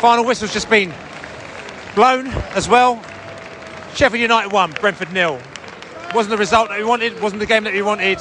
[0.00, 0.94] Final whistle's just been
[1.94, 2.96] blown as well.
[3.94, 5.38] Sheffield United won, Brentford nil.
[6.14, 8.18] Wasn't the result that we wanted, wasn't the game that we wanted.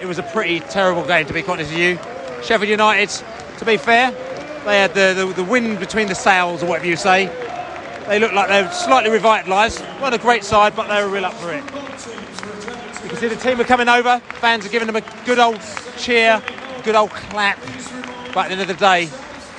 [0.00, 1.96] It was a pretty terrible game, to be quite honest with you.
[2.42, 3.08] Sheffield United,
[3.58, 4.10] to be fair,
[4.64, 7.26] they had the, the, the wind between the sails, or whatever you say.
[8.08, 9.80] They looked like they were slightly revitalised.
[10.02, 11.62] Weren't a great side, but they were real up for it.
[13.04, 14.18] You can see the team are coming over.
[14.40, 15.60] Fans are giving them a good old
[15.96, 16.42] cheer,
[16.82, 17.60] good old clap.
[18.34, 19.08] But at the end of the day,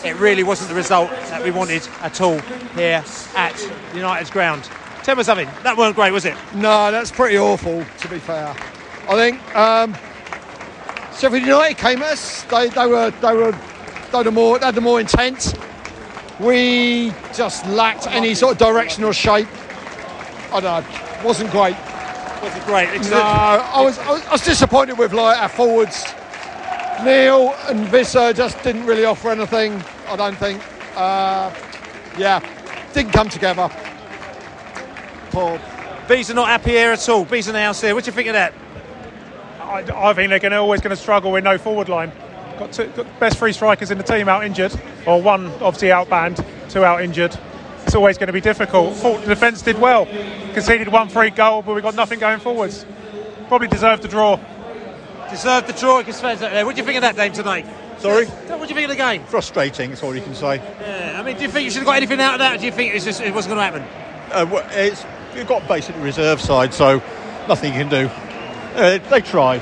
[0.04, 2.40] it really wasn't the result that we wanted at all
[2.76, 3.04] here
[3.36, 4.70] at United's ground.
[5.04, 6.36] Tell me something, that weren't great, was it?
[6.56, 8.56] No, that's pretty awful, to be fair.
[9.09, 9.94] I think um,
[11.18, 12.44] Sheffield United came at us.
[12.44, 13.58] They, they were they were
[14.12, 15.56] they were more they had the more intent.
[16.40, 19.47] We just lacked any sort of direction or shape.
[20.52, 21.75] I don't know, wasn't great.
[22.42, 23.09] Was it great?
[23.09, 26.06] No, I was, I was I was disappointed with like our forwards.
[27.03, 29.84] Neal and Wissa just didn't really offer anything.
[30.13, 30.62] I don't think.
[30.96, 31.51] Uh,
[32.19, 32.40] yeah,
[32.94, 33.68] didn't come together.
[35.31, 35.59] Paul.
[36.07, 37.25] Bees are not happy here at all.
[37.25, 37.96] Bees are now here.
[37.96, 38.53] What do you think of that?
[39.59, 42.12] I, I think they're going to always going to struggle with no forward line.
[42.59, 46.09] Got, two, got best three strikers in the team out injured, or one obviously out
[46.09, 47.35] banned, two out injured.
[47.84, 48.95] It's always going to be difficult.
[48.95, 50.06] Thought the defence did well,
[50.53, 52.85] conceded one free goal, but we got nothing going forwards.
[53.47, 54.40] Probably deserved the draw.
[55.31, 56.66] Deserved the draw against Spurs out there.
[56.66, 57.66] What do you think of that game tonight?
[58.03, 58.25] Sorry?
[58.25, 59.24] What do you think of the game?
[59.24, 60.58] Frustrating, that's all you can say.
[60.58, 62.56] Yeah, I mean, do you think you should have got anything out of that?
[62.56, 64.30] Or do you think it's just, it wasn't going to happen?
[64.30, 67.02] Uh, well, it's, you've got basically reserve side, so
[67.47, 68.09] nothing you can do.
[68.75, 69.62] Uh, they tried.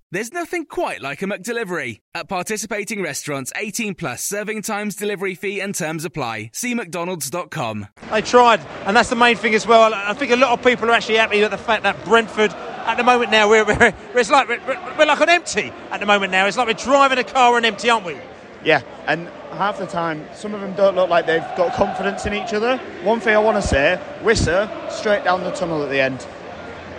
[0.13, 2.01] There's nothing quite like a McDelivery.
[2.13, 6.49] At participating restaurants, 18 plus serving times, delivery fee and terms apply.
[6.51, 7.87] See mcdonalds.com.
[8.11, 9.93] They tried, and that's the main thing as well.
[9.93, 12.95] I think a lot of people are actually happy at the fact that Brentford, at
[12.95, 14.59] the moment now, we're, we're, it's like we're,
[14.97, 16.45] we're like an empty at the moment now.
[16.45, 18.17] It's like we're driving a car on empty, aren't we?
[18.65, 22.33] Yeah, and half the time, some of them don't look like they've got confidence in
[22.33, 22.75] each other.
[23.03, 26.27] One thing I want to say, Wissa straight down the tunnel at the end.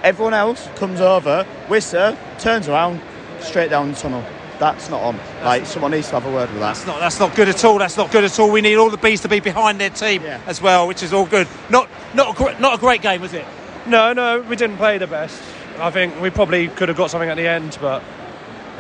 [0.03, 3.01] Everyone else comes over, Wissa turns around,
[3.41, 4.25] straight down the tunnel.
[4.59, 5.19] That's not on.
[5.45, 6.75] Like someone needs to have a word with that.
[6.75, 7.79] That's not that's not good at all.
[7.79, 8.51] That's not good at all.
[8.51, 10.41] We need all the bees to be behind their team Yeah.
[10.47, 11.49] as well, which is all good.
[11.71, 13.45] Not not a, gr- not a great game, was it?
[13.87, 15.43] No, no, we didn't play the best.
[15.79, 18.03] I think we probably could have got something at the end, but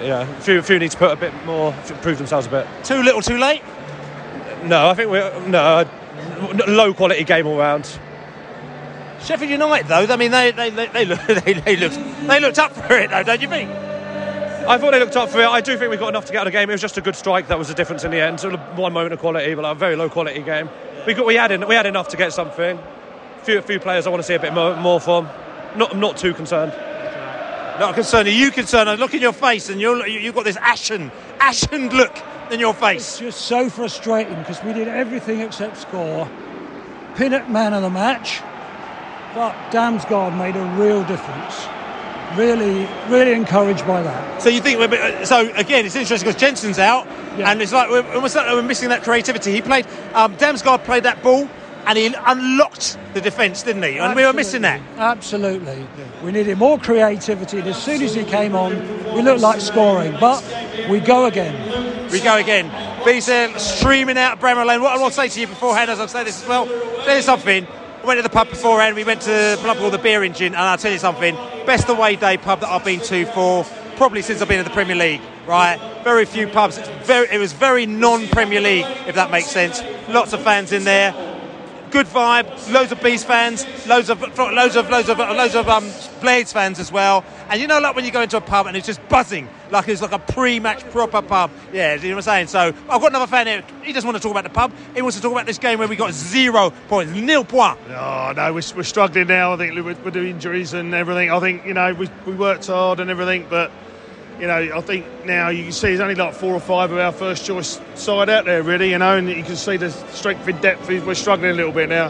[0.00, 1.72] yeah, a few, a few need to put a bit more,
[2.02, 2.66] prove themselves a bit.
[2.84, 3.62] Too little, too late.
[4.64, 5.84] No, I think we're no
[6.68, 7.86] low quality game all round.
[9.24, 11.94] Sheffield United, though, I mean, they they, they, they, look, they, they looked
[12.26, 13.70] they looked up for it, though, don't you think?
[13.70, 15.46] I thought they looked up for it.
[15.46, 16.70] I do think we got enough to get out of the game.
[16.70, 18.38] It was just a good strike that was the difference in the end.
[18.38, 20.68] So one moment of quality, but a very low quality game.
[21.06, 22.78] We got we had in, we had enough to get something.
[23.42, 25.28] Few few players I want to see a bit more, more from.
[25.76, 26.72] Not I'm not too concerned.
[27.80, 28.28] Not concerned.
[28.28, 28.88] Are you concerned?
[28.88, 31.10] I look in your face, and you're, you- you've got this ashen,
[31.40, 32.16] ashen look
[32.50, 33.00] in your face.
[33.00, 36.28] It's just so frustrating because we did everything except score.
[37.16, 38.40] Pinnock man of the match,
[39.34, 41.66] but Damsgaard made a real difference.
[42.36, 44.40] Really, really encouraged by that.
[44.40, 45.84] So you think we're bit, so again?
[45.84, 49.52] It's interesting because Jensen's out, and it's like we're almost like we're missing that creativity.
[49.52, 51.48] He played, um, Damsgaard played that ball,
[51.86, 53.98] and he unlocked the defence, didn't he?
[53.98, 54.80] And we were missing that.
[54.96, 55.86] Absolutely.
[56.22, 57.58] We needed more creativity.
[57.58, 58.72] And as soon as he came on,
[59.14, 60.16] we looked like scoring.
[60.18, 60.42] But
[60.88, 62.10] we go again.
[62.10, 62.70] We go again.
[63.04, 64.80] Bees there streaming out of Bramall Lane.
[64.80, 67.22] What I want to say to you beforehand, as I'll say this as well, you
[67.22, 67.66] something.
[68.02, 68.96] I went to the pub beforehand.
[68.96, 71.36] We went to a pub called the Beer Engine, and I'll tell you something.
[71.66, 73.64] Best away day pub that I've been to for
[73.96, 75.20] probably since I've been in the Premier League.
[75.46, 76.78] Right, very few pubs.
[77.04, 79.80] Very, it was very non-Premier League, if that makes sense.
[80.08, 81.31] Lots of fans in there.
[81.92, 82.72] Good vibe.
[82.72, 83.66] Loads of Bees fans.
[83.86, 85.84] Loads of loads of loads of loads of um,
[86.22, 87.22] Blades fans as well.
[87.50, 89.88] And you know, like when you go into a pub and it's just buzzing, like
[89.88, 91.50] it's like a pre-match proper pub.
[91.70, 92.46] Yeah, you know what I'm saying.
[92.46, 93.62] So I've got another fan here.
[93.82, 94.72] He doesn't want to talk about the pub.
[94.94, 97.78] He wants to talk about this game where we got zero points, nil point.
[97.90, 99.52] Oh no, we're, we're struggling now.
[99.52, 101.30] I think with, with the injuries and everything.
[101.30, 103.70] I think you know we, we worked hard and everything, but
[104.42, 106.98] you know I think now you can see there's only like four or five of
[106.98, 108.90] our first choice side out there really.
[108.90, 110.88] You know, and you can see the strength in depth.
[110.88, 112.08] We're struggling a little bit now.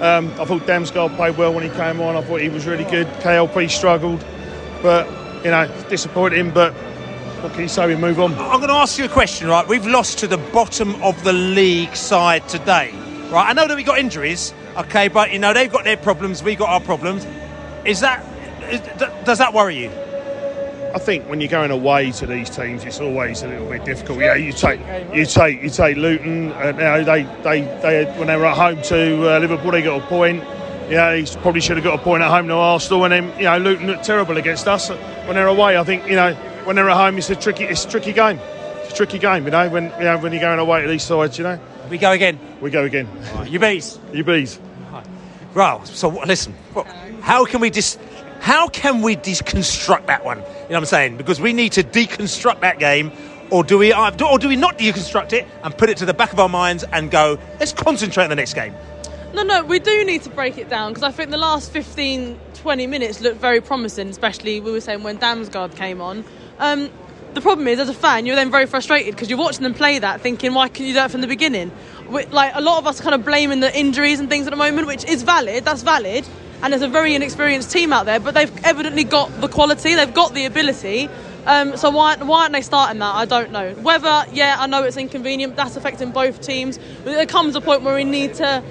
[0.00, 2.16] Um, I thought Damsgaard played well when he came on.
[2.16, 3.06] I thought he was really good.
[3.22, 4.22] KLP struggled,
[4.82, 5.08] but
[5.42, 6.50] you know disappointing.
[6.50, 7.86] But what can you say?
[7.86, 8.34] We move on.
[8.34, 9.66] I'm going to ask you a question, right?
[9.66, 12.92] We've lost to the bottom of the league side today,
[13.30, 13.48] right?
[13.48, 16.56] I know that we got injuries, okay, but you know they've got their problems, we
[16.56, 17.26] got our problems.
[17.86, 18.22] Is that
[18.70, 18.82] is,
[19.24, 20.09] does that worry you?
[20.94, 24.18] I think when you're going away to these teams, it's always a little bit difficult.
[24.18, 24.80] Yeah, you take
[25.14, 26.50] you take you take Luton.
[26.52, 29.82] Uh, you know, they, they they when they were at home to uh, Liverpool, they
[29.82, 30.42] got a point.
[30.90, 33.44] Yeah, he probably should have got a point at home to Arsenal, and then you
[33.44, 35.78] know Luton looked terrible against us when they're away.
[35.78, 36.34] I think you know
[36.64, 38.40] when they're at home, it's a tricky it's a tricky game.
[38.82, 41.04] It's a tricky game, you know when you know when you're going away to these
[41.04, 41.60] sides, you know.
[41.88, 42.38] We go again.
[42.60, 43.08] We go again.
[43.46, 43.98] You bees.
[44.12, 44.58] You bees.
[45.54, 45.84] Right.
[45.88, 46.54] So listen,
[47.20, 47.98] how can we dis-
[48.40, 50.38] how can we deconstruct that one?
[50.38, 51.16] You know what I'm saying?
[51.16, 53.12] Because we need to deconstruct that game,
[53.50, 56.32] or do we, or do we not deconstruct it and put it to the back
[56.32, 58.74] of our minds and go, let's concentrate on the next game.
[59.34, 62.38] No, no, we do need to break it down because I think the last 15,
[62.54, 66.24] 20 minutes looked very promising, especially we were saying when Damsgaard came on.
[66.58, 66.90] Um,
[67.34, 70.00] the problem is, as a fan, you're then very frustrated because you're watching them play
[70.00, 71.70] that, thinking, why can you do that from the beginning?
[72.08, 74.56] We, like a lot of us kind of blaming the injuries and things at the
[74.56, 75.64] moment, which is valid.
[75.64, 76.26] That's valid,
[76.62, 80.12] and there's a very inexperienced team out there, but they've evidently got the quality, they've
[80.12, 81.08] got the ability.
[81.46, 83.14] Um, so why why aren't they starting that?
[83.14, 83.72] I don't know.
[83.74, 85.56] Whether yeah, I know it's inconvenient.
[85.56, 86.78] That's affecting both teams.
[87.04, 88.62] There comes a point where we need to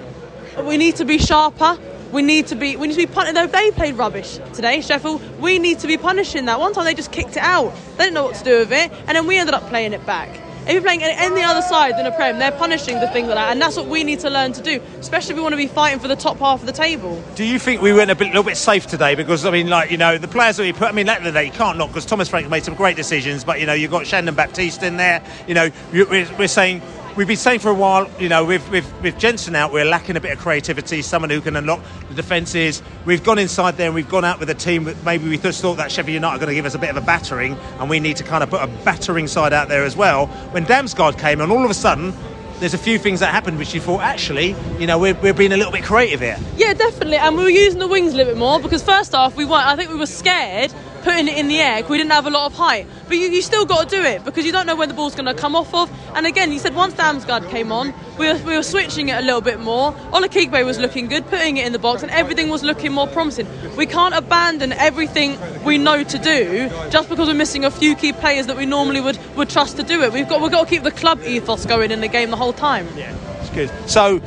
[0.64, 1.78] we need to be sharper.
[2.12, 3.36] We need to be we need to be punishing.
[3.36, 5.22] They, they played rubbish today, Sheffield.
[5.40, 6.60] We need to be punishing that.
[6.60, 7.74] One time they just kicked it out.
[7.98, 10.06] They didn't know what to do with it, and then we ended up playing it
[10.06, 10.30] back.
[10.66, 13.52] If you're playing any- other side than a Prem, they're punishing the things like that,
[13.52, 15.68] and that's what we need to learn to do, especially if we want to be
[15.68, 17.24] fighting for the top half of the table.
[17.36, 19.16] Do you think we went a bit, little bit safe today?
[19.16, 20.90] Because I mean, like you know, the players that we put.
[20.90, 23.44] I mean, at the day, you can't knock because Thomas Frank made some great decisions.
[23.44, 25.24] But you know, you've got Shandon Baptiste in there.
[25.48, 26.82] You know, we're, we're saying
[27.20, 28.10] we've been saying for a while.
[28.18, 31.02] You know, with with with Jensen out, we're lacking a bit of creativity.
[31.02, 32.82] Someone who can unlock the defences.
[33.06, 35.62] We've gone inside there and we've gone out with a team that maybe we just
[35.62, 37.90] thought that Sheffield United are going to give us a bit of a battering, and
[37.90, 40.28] we need to kind of put a battering side out there as well.
[40.52, 42.14] When Damsgaard came on, all of a sudden.
[42.60, 45.54] There's a few things that happened which you thought actually, you know, we're, we're being
[45.54, 46.38] a little bit creative here.
[46.58, 47.16] Yeah, definitely.
[47.16, 49.66] And we were using the wings a little bit more because first off, we weren't.
[49.66, 51.84] I think we were scared putting it in the air.
[51.84, 54.24] We didn't have a lot of height, but you, you still got to do it
[54.24, 55.92] because you don't know where the ball's going to come off of.
[56.16, 59.22] And again, you said once Damsgaard came on, we were, we were switching it a
[59.22, 59.94] little bit more.
[60.12, 63.48] Olakigbe was looking good, putting it in the box, and everything was looking more promising.
[63.76, 68.14] We can't abandon everything we know to do just because we're missing a few key
[68.14, 70.14] players that we normally would, would trust to do it.
[70.14, 72.54] We've got we've got to keep the club ethos going in the game the whole
[72.54, 72.88] time.
[72.96, 73.72] Yeah, it's good.
[73.90, 74.22] So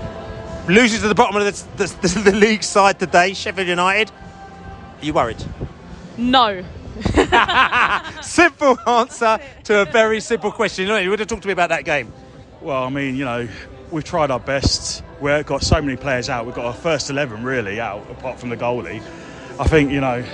[0.69, 4.11] loses to the bottom of the, the, the, the league side today, Sheffield United.
[4.11, 5.45] Are you worried?
[6.17, 6.65] No.
[8.23, 10.87] simple answer to a very simple question.
[10.87, 12.13] You would have talked to me about that game.
[12.61, 13.49] Well, I mean, you know,
[13.91, 15.03] we've tried our best.
[15.21, 16.47] We've got so many players out.
[16.47, 19.03] We've got our first 11 really out, apart from the goalie.
[19.59, 20.25] I think, you know,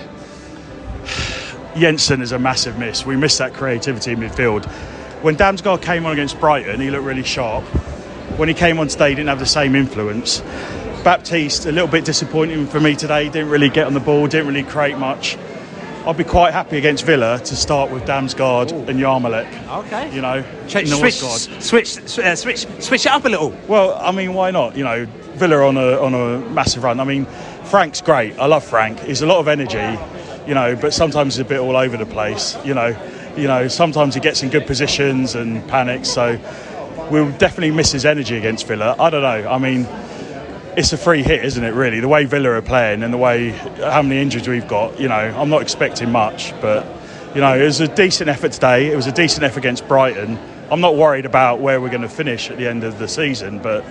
[1.76, 3.06] Jensen is a massive miss.
[3.06, 4.66] We missed that creativity in midfield.
[5.22, 7.64] When Damsgaard came on against Brighton, he looked really sharp.
[8.36, 10.40] When he came on today, he didn't have the same influence.
[11.02, 13.28] Baptiste, a little bit disappointing for me today.
[13.28, 15.36] Didn't really get on the ball, didn't really create much.
[16.06, 19.68] I'd be quite happy against Villa to start with Damsgaard and Yarmoliuk.
[19.84, 20.14] Okay.
[20.14, 21.14] You know, Ch- switch,
[21.62, 23.50] switch, uh, switch, switch it up a little.
[23.66, 24.74] Well, I mean, why not?
[24.76, 26.98] You know, Villa on a on a massive run.
[27.00, 27.26] I mean,
[27.64, 28.38] Frank's great.
[28.38, 29.00] I love Frank.
[29.00, 29.98] He's a lot of energy,
[30.46, 32.56] you know, but sometimes he's a bit all over the place.
[32.64, 32.96] You know,
[33.36, 36.08] you know, sometimes he gets in good positions and panics.
[36.08, 36.38] So
[37.10, 38.96] we'll definitely miss his energy against Villa.
[38.98, 39.50] I don't know.
[39.50, 39.86] I mean.
[40.76, 41.74] It's a free hit, isn't it?
[41.74, 45.00] Really, the way Villa are playing and the way how many injuries we've got.
[45.00, 46.86] You know, I'm not expecting much, but
[47.34, 48.92] you know, it was a decent effort today.
[48.92, 50.38] It was a decent effort against Brighton.
[50.70, 53.58] I'm not worried about where we're going to finish at the end of the season,
[53.58, 53.84] but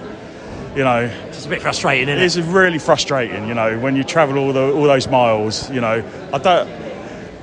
[0.76, 2.46] you know, It's a bit frustrating, isn't it?
[2.46, 3.48] it's really frustrating.
[3.48, 5.70] You know, when you travel all the all those miles.
[5.72, 6.04] You know,
[6.34, 6.70] I don't.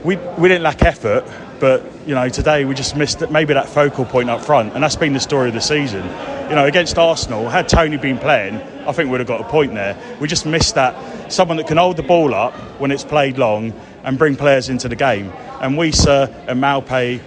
[0.04, 1.24] We we didn't lack effort,
[1.60, 4.96] but you know, today we just missed maybe that focal point up front, and that's
[4.96, 6.04] been the story of the season.
[6.48, 9.74] You know, against Arsenal, had Toney been playing, I think we'd have got a point
[9.74, 9.96] there.
[10.20, 13.72] We just missed that someone that can hold the ball up when it's played long
[14.02, 15.32] and bring players into the game.
[15.60, 17.20] And Wissa and Maupay,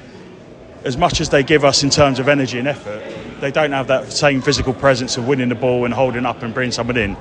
[0.84, 3.02] as much as they give us in terms of energy and effort,
[3.42, 6.54] they don't have that same physical presence of winning the ball and holding up and
[6.54, 7.18] bringing someone in.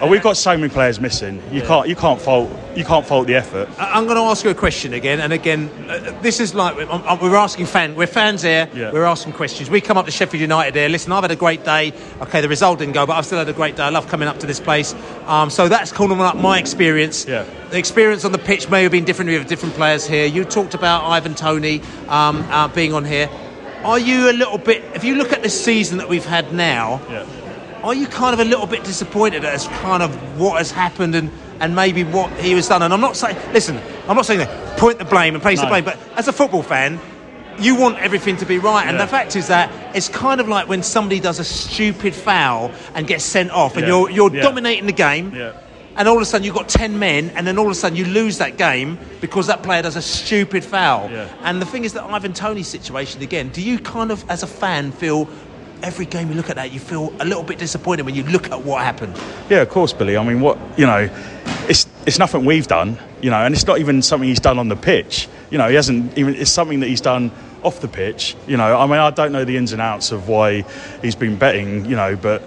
[0.00, 1.40] And we've got so many players missing.
[1.52, 3.68] You can't you can't fault you can't fault the effort.
[3.78, 7.36] I'm going to ask you a question again, and again, uh, this is like we're
[7.36, 7.96] asking fans.
[7.96, 8.68] we're fans here.
[8.74, 8.90] Yeah.
[8.92, 9.70] We're asking questions.
[9.70, 10.88] We come up to Sheffield United here.
[10.88, 11.92] Listen, I've had a great day.
[12.20, 13.84] Okay, the result didn't go, but I've still had a great day.
[13.84, 14.94] I love coming up to this place.
[15.26, 17.26] Um, so that's calling like my experience.
[17.26, 17.46] Yeah.
[17.70, 20.26] The experience on the pitch may have been different with different players here.
[20.26, 23.30] You talked about Ivan Toney um, uh, being on here.
[23.84, 24.82] Are you a little bit?
[24.94, 27.26] If you look at the season that we've had now, Yeah.
[27.84, 31.30] Are you kind of a little bit disappointed as kind of what has happened and,
[31.60, 32.80] and maybe what he has done?
[32.80, 35.66] And I'm not saying, listen, I'm not saying that point the blame and place the
[35.66, 36.98] blame, but as a football fan,
[37.58, 38.86] you want everything to be right.
[38.86, 39.04] And Yeah.
[39.04, 43.06] the fact is that it's kind of like when somebody does a stupid foul and
[43.06, 43.92] gets sent off, and Yeah.
[43.92, 44.42] you're you're Yeah.
[44.42, 45.36] dominating the game.
[45.96, 47.96] And all of a sudden you've got 10 men, and then all of a sudden
[47.96, 51.08] you lose that game because that player does a stupid foul.
[51.44, 54.48] And the thing is that Ivan Toney's situation again, do you kind of, as a
[54.48, 55.28] fan, feel
[55.84, 58.50] every game you look at that, you feel a little bit disappointed when you look
[58.50, 59.16] at what happened?
[59.50, 60.16] Yeah, of course, Billy.
[60.16, 61.08] I mean, what you know,
[61.68, 64.68] it's it's nothing we've done, you know, and it's not even something he's done on
[64.68, 65.28] the pitch.
[65.50, 66.34] You know, he hasn't even.
[66.34, 67.30] It's something that he's done
[67.62, 68.34] off the pitch.
[68.46, 70.62] You know, I mean, I don't know the ins and outs of why
[71.02, 71.84] he's been betting.
[71.84, 72.42] You know, but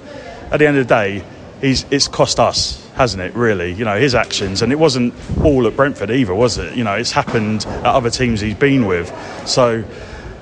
[0.52, 1.24] at the end of the day,
[1.62, 2.84] he's it's cost us.
[2.96, 3.72] Hasn't it really?
[3.72, 5.14] You know his actions, and it wasn't
[5.44, 6.76] all at Brentford either, was it?
[6.76, 9.14] You know it's happened at other teams he's been with.
[9.46, 9.84] So,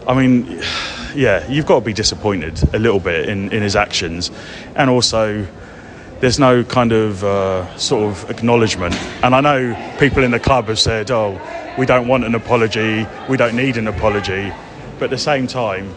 [0.07, 0.61] I mean,
[1.15, 4.31] yeah, you've got to be disappointed a little bit in, in his actions,
[4.75, 5.47] and also
[6.19, 8.95] there's no kind of uh, sort of acknowledgement.
[9.23, 11.39] And I know people in the club have said, "Oh,
[11.77, 14.51] we don't want an apology, we don't need an apology,"
[14.99, 15.93] but at the same time,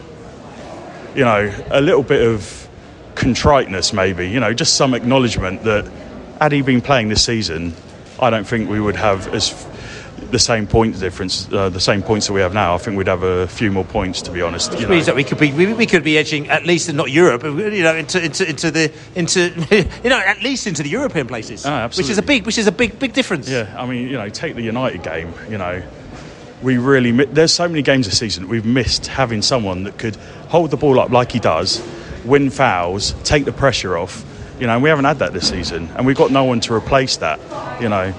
[1.15, 2.67] you know, a little bit of
[3.15, 5.89] contriteness, maybe, you know, just some acknowledgement that
[6.39, 7.73] had he been playing this season,
[8.19, 9.49] I don't think we would have as
[10.31, 12.75] the same point difference, uh, the same points that we have now.
[12.75, 14.71] I think we'd have a few more points, to be honest.
[14.71, 15.13] Which you means know.
[15.13, 17.95] that we could be we, we could be edging at least not Europe, you know,
[17.95, 19.49] into into, into the into
[20.03, 22.67] you know at least into the European places, Ah, which is a big which is
[22.67, 23.49] a big big difference.
[23.49, 25.33] Yeah, I mean, you know, take the United game.
[25.49, 25.81] You know,
[26.61, 30.15] we really there's so many games this season we've missed having someone that could
[30.49, 31.81] hold the ball up like he does,
[32.25, 34.25] win fouls, take the pressure off.
[34.59, 36.73] You know, and we haven't had that this season, and we've got no one to
[36.73, 37.39] replace that.
[37.81, 38.13] You know,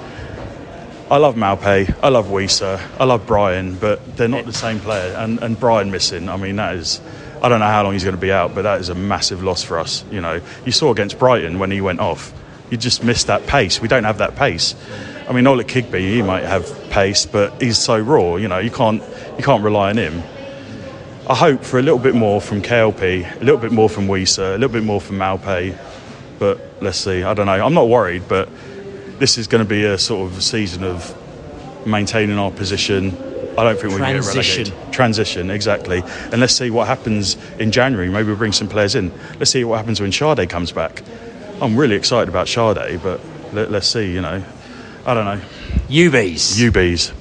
[1.10, 5.12] I love Maupay, I love Wissa, I love Bryan, but they're not the same player.
[5.16, 7.00] And and Bryan missing, I mean, that is.
[7.42, 9.42] I don't know how long he's going to be out, but that is a massive
[9.42, 10.04] loss for us.
[10.10, 12.34] You know, you saw against Brighton when he went off,
[12.70, 13.80] you just missed that pace.
[13.80, 14.74] We don't have that pace.
[15.28, 18.36] I mean, Olakigbe, he might have pace, but he's so raw.
[18.36, 19.02] You know, you can't
[19.36, 20.22] you can't rely on him.
[21.28, 24.50] I hope for a little bit more from KLP, a little bit more from Wissa,
[24.50, 25.76] a little bit more from Maupay,
[26.38, 27.24] but let's see.
[27.24, 27.64] I don't know.
[27.64, 28.48] I'm not worried, but
[29.20, 31.14] this is going to be a sort of season of
[31.86, 33.10] maintaining our position.
[33.58, 34.64] I don't think we're going to get Transition.
[34.64, 34.92] relegated.
[34.92, 36.02] Transition, exactly.
[36.32, 38.08] And let's see what happens in January.
[38.08, 39.12] Maybe we'll bring some players in.
[39.38, 41.02] Let's see what happens when Schade comes back.
[41.60, 43.20] I'm really excited about Schade, but
[43.52, 44.42] let, let's see, you know.
[45.04, 45.40] I don't know.
[45.88, 46.70] UBs.
[46.70, 47.12] UBs.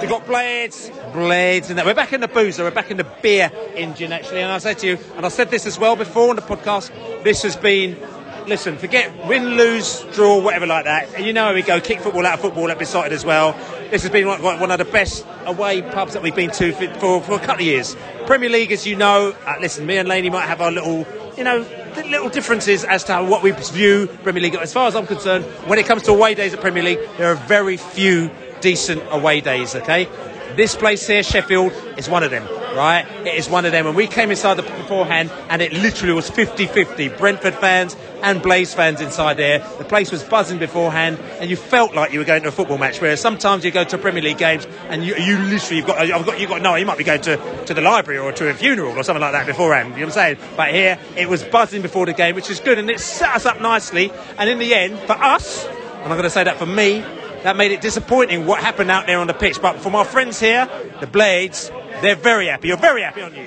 [0.00, 1.86] We've got blades, blades in there.
[1.86, 4.42] We're back in the boozer, we're back in the beer engine actually.
[4.42, 6.92] And I said to you, and I said this as well before on the podcast,
[7.24, 7.96] this has been,
[8.46, 11.14] listen, forget win, lose, draw, whatever like that.
[11.14, 13.52] And you know how we go, kick football out of football at Besotted as well.
[13.90, 17.22] This has been one of the best away pubs that we've been to for, for,
[17.22, 17.96] for a couple of years.
[18.26, 21.44] Premier League, as you know, uh, listen, me and Laney might have our little, you
[21.44, 21.66] know,
[22.08, 24.54] little differences as to what we view Premier League.
[24.54, 27.30] As far as I'm concerned, when it comes to away days at Premier League, there
[27.30, 30.08] are very few decent away days, okay?
[30.56, 32.46] This place here, Sheffield, is one of them.
[32.74, 33.06] Right?
[33.26, 33.86] It is one of them.
[33.86, 37.18] And we came inside the beforehand, and it literally was 50-50.
[37.18, 39.58] Brentford fans and Blades fans inside there.
[39.78, 42.78] The place was buzzing beforehand, and you felt like you were going to a football
[42.78, 43.00] match.
[43.00, 46.26] Whereas sometimes you go to Premier League games, and you, you literally you've got I've
[46.26, 46.74] got you got no.
[46.74, 49.32] You might be going to, to the library or to a funeral or something like
[49.32, 49.90] that beforehand.
[49.90, 50.38] You know what I'm saying?
[50.56, 53.46] But here it was buzzing before the game, which is good, and it set us
[53.46, 54.10] up nicely.
[54.38, 57.04] And in the end, for us, and I'm going to say that for me,
[57.44, 59.60] that made it disappointing what happened out there on the pitch.
[59.60, 60.66] But for my friends here,
[61.00, 61.70] the Blades,
[62.00, 62.68] they're very happy.
[62.68, 63.46] You're very happy, aren't you?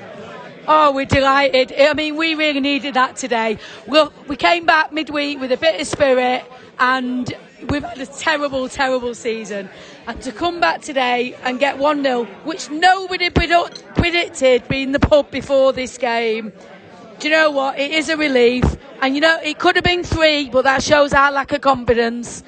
[0.68, 1.74] Oh, we're delighted.
[1.78, 3.58] I mean, we really needed that today.
[3.88, 6.46] Well, we came back midweek with a bit of spirit
[6.78, 7.34] and
[7.70, 9.68] we've had a terrible, terrible season.
[10.06, 15.32] And to come back today and get 1 0, which nobody predicted being the pub
[15.32, 16.54] before this game,
[17.18, 17.80] do you know what?
[17.80, 18.64] It is a relief.
[19.02, 22.44] And you know, it could have been three, but that shows our lack of confidence.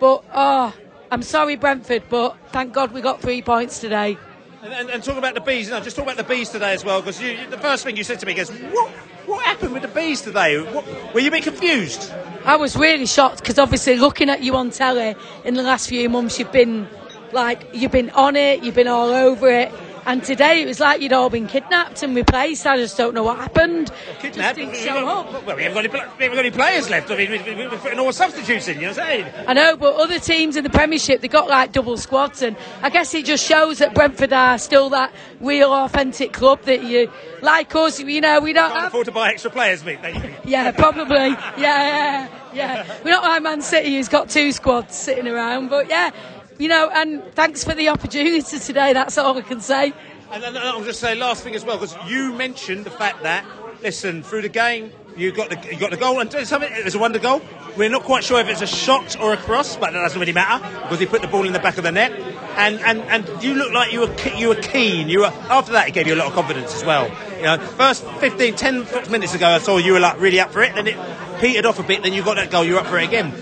[0.00, 0.74] But, oh,
[1.14, 4.18] I'm sorry, Brentford, but thank God we got three points today.
[4.64, 5.70] And, and, and talk about the bees.
[5.70, 8.18] No, just talk about the bees today as well, because the first thing you said
[8.18, 8.90] to me is, "What?
[9.24, 10.60] What happened with the bees today?
[10.60, 12.12] What, were you a bit confused?"
[12.44, 16.08] I was really shocked because obviously looking at you on telly in the last few
[16.08, 16.88] months, you've been
[17.30, 19.72] like you've been on it, you've been all over it.
[20.06, 22.66] And today it was like you'd all been kidnapped and replaced.
[22.66, 23.90] I just don't know what happened.
[24.18, 24.58] Kidnapped?
[24.58, 25.46] Just didn't show up.
[25.46, 27.10] Well, we haven't, got any, we haven't got any players left.
[27.10, 29.34] I mean, we, we, we're putting all substitutes in, you know what I'm saying?
[29.46, 32.90] I know, but other teams in the Premiership, they got like double squads, and I
[32.90, 37.10] guess it just shows that Brentford are still that real authentic club that you,
[37.42, 38.88] like us, you know, we don't Can't have.
[38.88, 39.98] afford to buy extra players, mate.
[40.44, 41.14] Yeah, probably.
[41.16, 42.98] Yeah, yeah, yeah.
[43.02, 46.10] We're not like Man City who's got two squads sitting around, but yeah,
[46.58, 49.92] you know, and thanks for the opportunity today, that's all I can say.
[50.30, 53.44] And then I'll just say last thing as well, because you mentioned the fact that
[53.82, 56.70] listen through the game you got the you got the goal and something.
[56.72, 57.40] It was a wonder goal.
[57.76, 60.32] We're not quite sure if it's a shot or a cross, but that doesn't really
[60.32, 62.12] matter because he put the ball in the back of the net.
[62.56, 65.08] And and, and you look like you were you were keen.
[65.08, 65.88] You were after that.
[65.88, 67.08] It gave you a lot of confidence as well.
[67.36, 70.62] You know, first 15, 10 minutes ago, I saw you were like really up for
[70.62, 70.74] it.
[70.74, 70.96] Then it
[71.40, 72.02] petered off a bit.
[72.02, 72.64] Then you got that goal.
[72.64, 73.32] You're up for it again.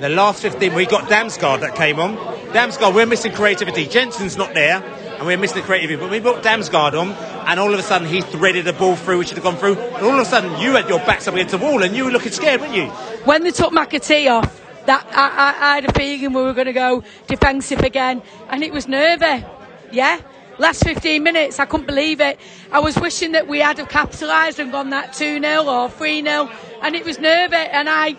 [0.00, 2.16] The last 15, we got Damsgaard that came on.
[2.52, 3.84] Damsgaard, we're missing creativity.
[3.86, 5.98] Jensen's not there, and we're missing the creativity.
[6.00, 7.10] But we brought Damsgaard on,
[7.48, 9.76] and all of a sudden he threaded a ball through, which should have gone through.
[9.76, 12.04] And all of a sudden you had your backs up against the wall, and you
[12.04, 12.86] were looking scared, weren't you?
[13.24, 16.66] when they took McAtee off, that I, I, I had a feeling we were going
[16.66, 19.44] to go defensive again, and it was nervy.
[19.90, 20.20] Yeah,
[20.58, 22.38] last 15 minutes, I couldn't believe it.
[22.70, 26.50] I was wishing that we had capitalised and gone that 2 0 or 3 0,
[26.82, 28.16] and it was nervy, and I.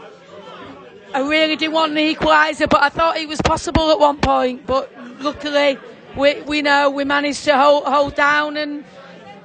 [1.13, 4.65] I really didn't want an equaliser, but I thought it was possible at one point.
[4.65, 5.77] But luckily,
[6.15, 8.83] we, we know we managed to hold, hold down and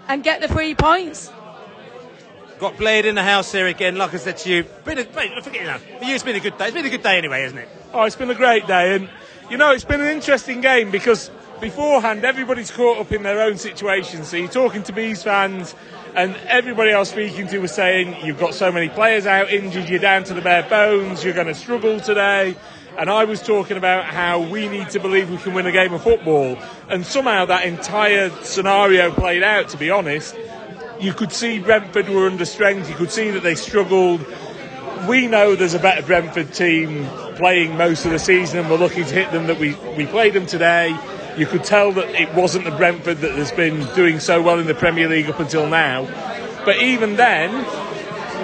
[0.06, 1.32] and get the three points.
[2.58, 4.62] Got Blade in the house here again, like I said to you.
[4.84, 5.78] Been a, mate, forget it now.
[5.78, 6.66] For you, it's been a good day.
[6.66, 7.68] It's been a good day anyway, isn't it?
[7.92, 9.08] Oh, it's been a great day, and
[9.50, 13.56] you know it's been an interesting game because beforehand everybody's caught up in their own
[13.56, 14.24] situation.
[14.24, 15.74] So you're talking to Bees fans,
[16.14, 19.88] and everybody I was speaking to was saying you've got so many players out injured,
[19.88, 22.56] you're down to the bare bones, you're going to struggle today.
[22.96, 25.92] And I was talking about how we need to believe we can win a game
[25.92, 26.56] of football,
[26.88, 29.68] and somehow that entire scenario played out.
[29.70, 30.36] To be honest,
[31.00, 32.88] you could see Brentford were under strength.
[32.88, 34.24] You could see that they struggled.
[35.08, 39.02] We know there's a better Brentford team playing most of the season, and we're lucky
[39.02, 40.96] to hit them that we, we played them today.
[41.36, 44.66] You could tell that it wasn't the Brentford that has been doing so well in
[44.66, 46.04] the Premier League up until now.
[46.64, 47.50] But even then,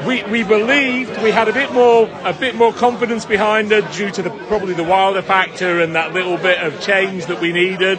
[0.07, 4.11] we, we believed we had a bit more a bit more confidence behind it due
[4.11, 7.99] to the probably the wilder factor and that little bit of change that we needed.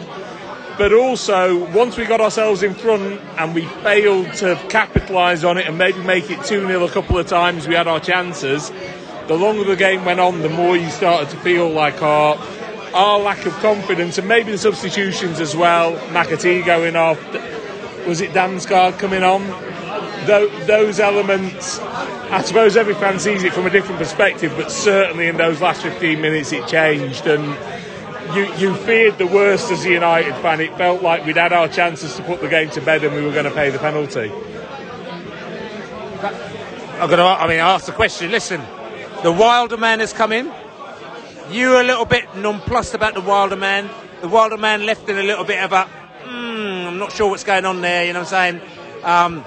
[0.78, 5.66] But also, once we got ourselves in front and we failed to capitalise on it
[5.66, 8.70] and maybe make it 2 0 a couple of times, we had our chances.
[9.28, 12.36] The longer the game went on, the more you started to feel like our,
[12.94, 15.96] our lack of confidence and maybe the substitutions as well.
[16.08, 17.18] McAtee going off.
[18.06, 19.46] Was it Damsgaard coming on?
[20.26, 25.36] Those elements, I suppose every fan sees it from a different perspective, but certainly in
[25.36, 27.26] those last 15 minutes it changed.
[27.26, 27.56] And
[28.34, 30.60] you, you feared the worst as a United fan.
[30.60, 33.22] It felt like we'd had our chances to put the game to bed and we
[33.22, 34.30] were going to pay the penalty.
[37.00, 37.24] I'm going to.
[37.24, 38.30] I mean, I asked the question.
[38.30, 38.60] Listen,
[39.24, 40.52] the Wilder man has come in.
[41.50, 43.90] You were a little bit nonplussed about the Wilder man.
[44.20, 45.88] The Wilder man left in a little bit of a.
[46.24, 48.04] Mm, I'm not sure what's going on there.
[48.04, 48.68] You know what I'm saying?
[49.02, 49.40] Um,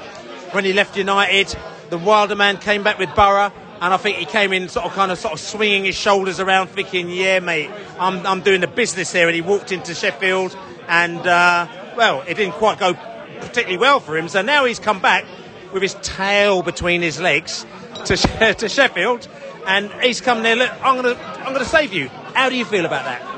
[0.51, 1.55] when he left United,
[1.89, 3.51] the Wilder man came back with Borough.
[3.81, 6.39] And I think he came in sort of kind of sort of swinging his shoulders
[6.39, 10.57] around, thinking, "Yeah, mate, I'm, I'm doing the business here." And he walked into Sheffield,
[10.87, 14.29] and uh, well, it didn't quite go particularly well for him.
[14.29, 15.25] So now he's come back
[15.73, 17.65] with his tail between his legs
[18.05, 18.15] to,
[18.57, 19.27] to Sheffield,
[19.65, 20.55] and he's come there.
[20.55, 22.09] Look, I'm gonna I'm gonna save you.
[22.33, 23.35] How do you feel about that?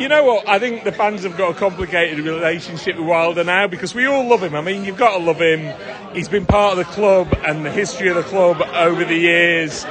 [0.00, 0.48] you know what?
[0.48, 4.26] I think the fans have got a complicated relationship with Wilder now because we all
[4.26, 4.54] love him.
[4.54, 5.74] I mean, you've got to love him.
[6.14, 9.84] He's been part of the club and the history of the club over the years.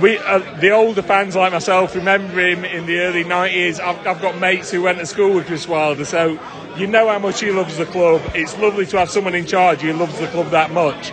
[0.00, 3.78] We, uh, the older fans like myself, remember him in the early 90s.
[3.78, 6.38] I've, I've got mates who went to school with Chris Wilder, so
[6.76, 8.22] you know how much he loves the club.
[8.34, 11.12] It's lovely to have someone in charge who loves the club that much.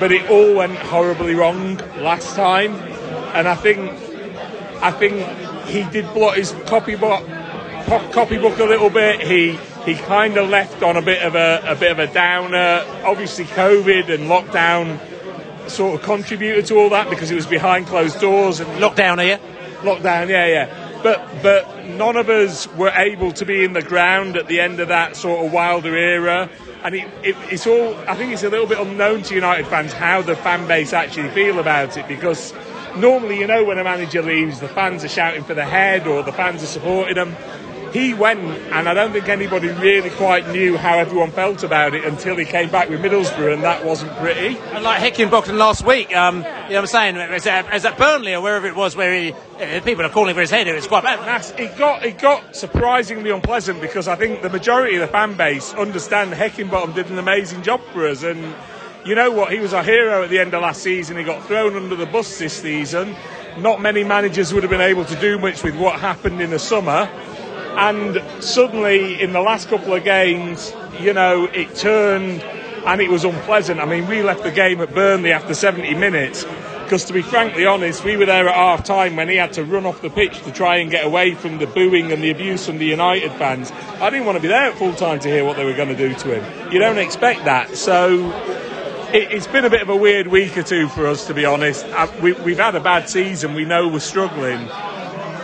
[0.00, 2.74] But it all went horribly wrong last time,
[3.34, 3.90] and I think,
[4.82, 5.26] I think
[5.66, 7.26] he did blot his copybook,
[8.12, 9.20] copybook a little bit.
[9.20, 12.84] He he kind of left on a bit of a, a bit of a downer.
[13.04, 14.98] Obviously, COVID and lockdown
[15.68, 19.38] sort of contributed to all that because it was behind closed doors and lockdown here.
[19.82, 21.00] Lockdown, yeah, yeah.
[21.02, 24.80] But but none of us were able to be in the ground at the end
[24.80, 26.50] of that sort of Wilder era.
[26.82, 27.94] And it, it, it's all.
[28.06, 31.30] I think it's a little bit unknown to United fans how the fan base actually
[31.30, 32.52] feel about it because
[32.96, 36.22] normally, you know, when a manager leaves, the fans are shouting for the head or
[36.22, 37.36] the fans are supporting them.
[37.92, 42.04] He went, and I don't think anybody really quite knew how everyone felt about it
[42.04, 44.56] until he came back with Middlesbrough, and that wasn't pretty.
[44.72, 47.16] And like Heckingbottom last week, um, you know what I'm saying?
[47.16, 49.34] Is that, is that Burnley or wherever it was where he,
[49.80, 50.68] people are calling for his head?
[50.68, 51.58] It was quite bad.
[51.58, 55.74] It got it got surprisingly unpleasant because I think the majority of the fan base
[55.74, 58.54] understand Heckingbottom did an amazing job for us, and
[59.04, 59.52] you know what?
[59.52, 61.16] He was a hero at the end of last season.
[61.16, 63.16] He got thrown under the bus this season.
[63.58, 66.58] Not many managers would have been able to do much with what happened in the
[66.58, 67.08] summer.
[67.76, 73.24] And suddenly, in the last couple of games, you know, it turned and it was
[73.24, 73.80] unpleasant.
[73.80, 76.44] I mean, we left the game at Burnley after 70 minutes
[76.90, 79.64] because, to be frankly honest, we were there at half time when he had to
[79.64, 82.66] run off the pitch to try and get away from the booing and the abuse
[82.66, 83.70] from the United fans.
[84.00, 85.88] I didn't want to be there at full time to hear what they were going
[85.88, 86.72] to do to him.
[86.72, 87.76] You don't expect that.
[87.76, 88.32] So
[89.12, 91.44] it, has been a bit of a weird week or two for us, to be
[91.44, 91.84] honest.
[91.86, 93.54] Uh, we, we've had a bad season.
[93.54, 94.66] We know we're struggling.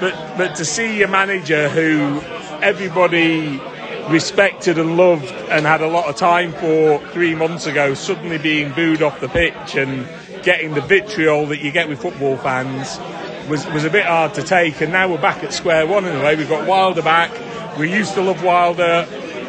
[0.01, 2.21] But, but to see a manager who
[2.63, 3.61] everybody
[4.09, 8.73] respected and loved and had a lot of time for three months ago suddenly being
[8.73, 10.09] booed off the pitch and
[10.45, 13.01] getting the vitriol that you get with football fans
[13.49, 14.81] was, was a bit hard to take.
[14.81, 16.37] And now we're back at square one in a way.
[16.37, 17.33] We've got Wilder back.
[17.79, 19.05] We used to love Wilder.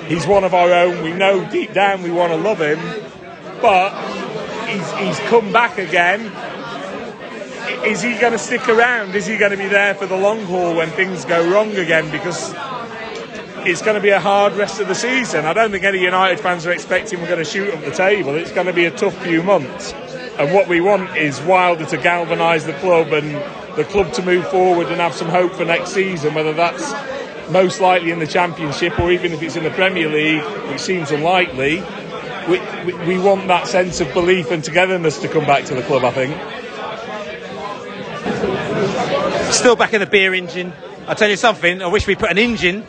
[0.08, 1.04] He's one of our own.
[1.04, 2.80] We know deep down we want to love him.
[3.62, 3.92] But
[4.68, 6.32] he's, he's come back again
[7.86, 9.16] is he going to stick around?
[9.16, 12.10] Is he going to be there for the long haul when things go wrong again?
[12.12, 12.54] Because
[13.66, 15.46] it's going to be a hard rest of the season.
[15.46, 18.36] I don't think any United fans are expecting we're going to shoot up the table.
[18.36, 19.94] It's going to be a tough few months.
[20.38, 23.36] And what we want is Wilder to galvanise the club and
[23.78, 26.92] the club to move forward and have some hope for next season, whether that's
[27.52, 31.12] most likely in the Championship or even if it's in the Premier League, which seems
[31.12, 31.84] unlikely.
[32.48, 35.82] We, we, we want that sense of belief and togetherness to come back to the
[35.82, 36.34] club, I think.
[39.54, 40.72] Still back in the beer engine.
[41.08, 42.86] I'll tell you something, I wish we put an engine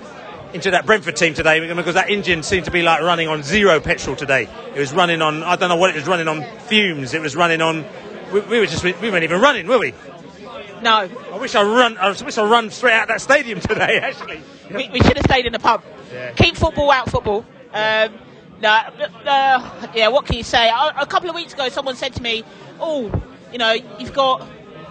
[0.53, 3.81] into that Brentford team today because that engine seemed to be like running on zero
[3.81, 4.49] petrol today.
[4.75, 7.15] It was running on, I don't know what it was running on, fumes.
[7.15, 7.85] It was running on,
[8.33, 9.93] we, we were just, we weren't even running, were we?
[10.83, 11.09] No.
[11.33, 14.41] I wish I run, I wish I run straight out of that stadium today, actually.
[14.71, 15.83] We, we should have stayed in the pub.
[16.13, 16.33] Yeah.
[16.33, 17.45] Keep football out football.
[17.73, 18.15] Um,
[18.61, 20.69] no, uh, yeah, what can you say?
[20.69, 22.45] A, a couple of weeks ago, someone said to me,
[22.81, 23.11] oh,
[23.53, 24.47] you know, you've got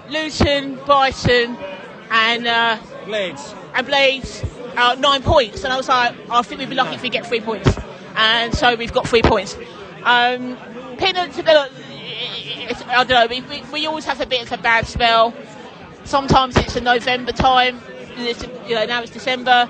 [0.09, 1.57] Luton, Brighton,
[2.09, 3.53] and uh, Blades.
[3.73, 4.43] And Blades,
[4.75, 5.63] uh, nine points.
[5.63, 7.69] And I was like, I think we'd be lucky if we get three points.
[8.15, 9.55] And so we've got three points.
[10.03, 10.57] Um,
[10.97, 13.27] Pinnock, I don't know.
[13.29, 15.33] We, we, we, always have a bit of a bad spell.
[16.05, 17.79] Sometimes it's a November time.
[18.17, 19.69] you know, now it's December.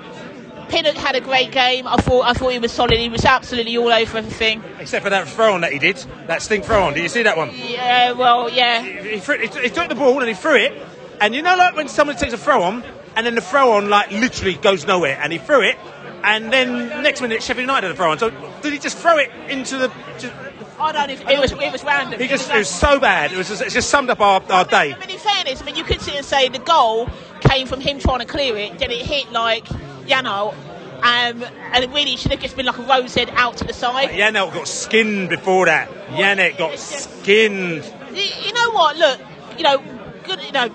[0.68, 1.86] Pinnock had a great game.
[1.86, 2.98] I thought I thought he was solid.
[2.98, 4.62] He was absolutely all over everything.
[4.78, 5.96] Except for that throw on that he did.
[6.26, 6.94] That stink throw on.
[6.94, 7.50] Did you see that one?
[7.54, 8.82] Yeah, well, yeah.
[8.82, 10.72] He, he, threw, he, he took the ball and he threw it.
[11.20, 12.84] And you know, like when somebody takes a throw on,
[13.16, 15.76] and then the throw on like literally goes nowhere, and he threw it,
[16.22, 18.18] and then next minute Sheffield United had a throw on.
[18.18, 18.30] So
[18.62, 19.92] did he just throw it into the?
[20.18, 20.32] Just,
[20.78, 21.10] I don't.
[21.10, 22.20] It, it was it was random.
[22.20, 23.32] He just it was, so bad.
[23.32, 24.94] It was just, it just summed up our, our day.
[24.94, 27.08] I mean, in fairness, I mean, you could sit and say the goal
[27.40, 29.66] came from him trying to clear it, then it hit like
[30.08, 30.54] Yano
[30.98, 33.72] um, and it really should have just been like a rose head out to the
[33.72, 34.10] side.
[34.10, 35.88] Yannick got skinned before that.
[36.08, 37.84] Yannick got skinned.
[38.12, 38.96] You know what?
[38.96, 39.20] Look,
[39.56, 39.78] you know,
[40.24, 40.42] good.
[40.42, 40.74] You know,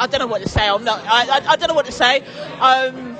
[0.00, 0.68] I don't know what to say.
[0.68, 1.00] I'm not.
[1.04, 2.22] I, I, I don't know what to say.
[2.60, 3.16] Um,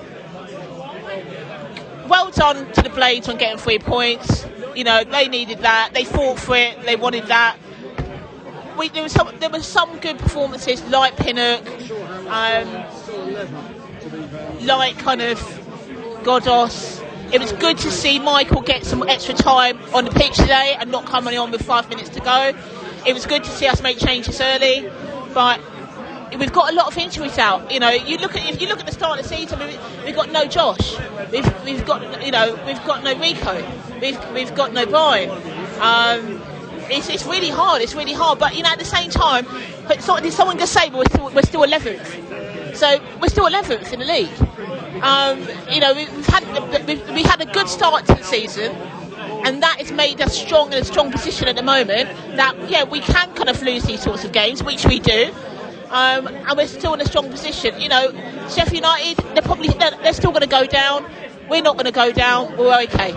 [2.09, 4.47] well done to the Blades on getting three points.
[4.75, 5.91] You know, they needed that.
[5.95, 6.83] They fought for it.
[6.87, 7.57] They wanted that.
[8.77, 11.67] We, there was some there was some good performances like Pinnock,
[12.29, 12.85] um,
[14.63, 15.39] like kind of
[16.23, 17.05] Ghoddos.
[17.33, 20.91] It was good to see Michael get some extra time on the pitch today and
[20.91, 22.53] not coming on with five minutes to go.
[23.07, 24.91] It was good to see us make changes early,
[25.35, 25.61] but
[26.39, 27.71] we've got a lot of injuries out.
[27.71, 29.59] You know, you look at if you look at the start of the season,
[30.05, 30.97] we've, got no Josh,
[31.31, 33.55] we've, we've got you know we've got no Rico,
[34.01, 35.31] we've we've got no Bryan.
[35.81, 36.43] Um,
[36.91, 37.83] it's, it's really hard.
[37.83, 38.39] It's really hard.
[38.39, 39.47] But you know, at the same time,
[39.89, 42.38] did someone just say we're still we're still 11th?
[42.79, 45.03] So we're still 11th in the league.
[45.03, 48.71] Um, you know, we've had we've, we had a good start to the season.
[49.45, 52.09] And that has made us strong in a strong position at the moment.
[52.37, 55.35] That yeah, we can kind of lose these sorts of games, which we do.
[55.91, 57.81] Um, and we're still in a strong position.
[57.81, 58.13] You know,
[58.49, 61.05] Sheffield United, they're probably they're, they're still going to go down.
[61.51, 62.57] We're not going to go down.
[62.57, 63.13] We're okay.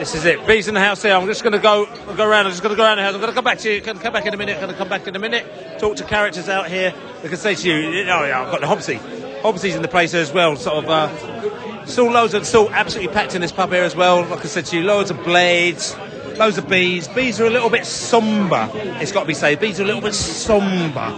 [0.00, 0.46] This is it.
[0.46, 1.12] Bees in the house here.
[1.12, 1.84] I'm just going to go
[2.16, 2.46] go around.
[2.46, 3.12] I'm just going to go around the house.
[3.12, 3.82] I'm going to come back to you.
[3.82, 4.58] Going to come back in a minute.
[4.58, 5.78] Going to come back in a minute.
[5.78, 6.94] Talk to characters out here.
[7.20, 8.98] They can say to you, oh yeah, I've got the Hobbsy.
[9.42, 10.56] Hobbsy's in the place as well.
[10.56, 10.88] Sort of.
[10.88, 14.24] Uh, still loads of still absolutely packed in this pub here as well.
[14.24, 15.94] Like I said to you, loads of blades,
[16.38, 17.06] loads of bees.
[17.06, 18.70] Bees are a little bit somber.
[18.72, 19.60] It's got to be said.
[19.60, 21.14] Bees are a little bit somber.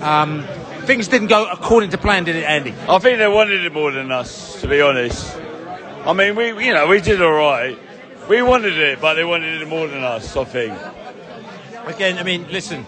[0.00, 0.46] Um,
[0.86, 2.72] things didn't go according to plan, did it, Andy?
[2.88, 5.36] I think they wanted it more than us, to be honest.
[6.06, 7.78] I mean, we you know we did all right.
[8.28, 10.36] We wanted it, but they wanted it more than us.
[10.36, 10.78] I think.
[11.86, 12.86] Again, I mean, listen.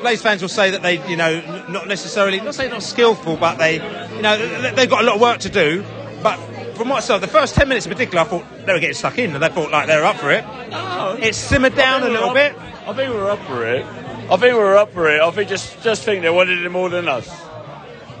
[0.00, 3.56] Blades fans will say that they, you know, not necessarily, not saying not skillful, but
[3.56, 3.74] they,
[4.14, 5.84] you know, they've got a lot of work to do.
[6.22, 6.36] But
[6.76, 8.94] from what I saw, the first 10 minutes in particular, I thought they were getting
[8.94, 10.44] stuck in and they thought like they were up for it.
[10.72, 12.56] Oh, it simmered down a little we're bit.
[12.86, 13.84] I think we were up for it.
[13.84, 15.20] I think we were up for it.
[15.20, 17.28] I think just just think they wanted it more than us.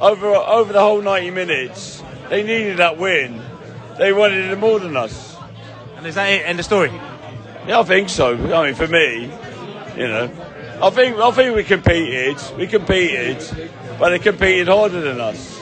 [0.00, 3.42] Over over the whole 90 minutes, they needed that win.
[3.98, 5.35] They wanted it more than us.
[6.06, 6.46] Is that it?
[6.46, 6.90] End of story.
[7.66, 8.34] Yeah, I think so.
[8.54, 9.24] I mean, for me,
[9.96, 10.30] you know,
[10.80, 12.38] I think I think we competed.
[12.56, 13.38] We competed,
[13.98, 15.60] but they competed harder than us.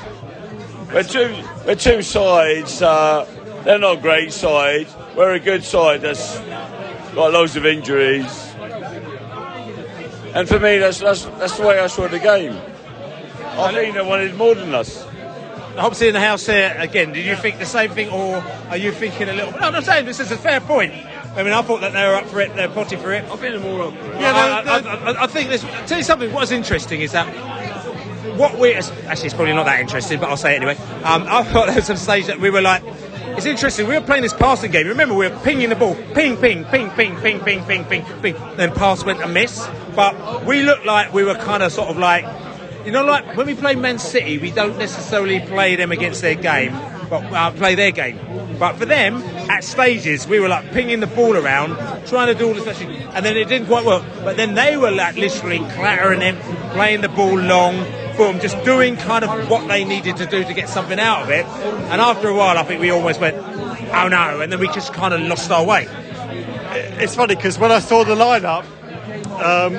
[0.93, 1.35] We're two
[1.67, 2.83] we're two sides.
[2.83, 3.27] Uh,
[3.65, 4.87] they're not a great side.
[5.17, 6.39] We're a good side that's
[7.15, 8.55] got loads of injuries.
[10.35, 12.61] And for me, that's that's that's the way I saw the game.
[13.57, 15.07] I think they wanted more than us.
[15.75, 17.13] Hobbsy in the house here again.
[17.13, 18.37] Did you think the same thing, or
[18.69, 19.53] are you thinking a little?
[19.53, 20.93] No, I'm not saying this is a fair point.
[21.37, 22.55] I mean, I thought that they were up for it.
[22.55, 23.25] They're potty for it.
[23.25, 24.21] I think they're more up for it.
[24.21, 25.63] Yeah, I, I, I, I think this.
[25.87, 26.33] Tell you something.
[26.33, 27.27] What is interesting is that
[28.37, 30.77] what we actually it's probably not that interesting, but I'll say it anyway.
[31.03, 32.83] Um, I thought there was some stage that we were like.
[33.37, 33.89] It's interesting.
[33.89, 34.87] We were playing this passing game.
[34.87, 38.37] Remember, we were pinging the ball, ping, ping, ping, ping, ping, ping, ping, ping, ping.
[38.57, 42.25] Then pass went amiss, but we looked like we were kind of sort of like
[42.85, 46.35] you know, like when we play Man City, we don't necessarily play them against their
[46.35, 46.73] game,
[47.09, 48.19] but uh, play their game.
[48.59, 52.49] But for them, at stages, we were like pinging the ball around, trying to do
[52.49, 54.05] all this, stuff, and then it didn't quite work.
[54.23, 56.37] But then they were like literally clattering them,
[56.73, 57.85] playing the ball long,
[58.17, 61.31] boom, just doing kind of what they needed to do to get something out of
[61.31, 61.47] it.
[61.47, 64.93] And after a while, I think we almost went, oh no, and then we just
[64.93, 65.89] kind of lost our way.
[67.01, 68.65] It's funny because when I saw the lineup,
[69.35, 69.75] um,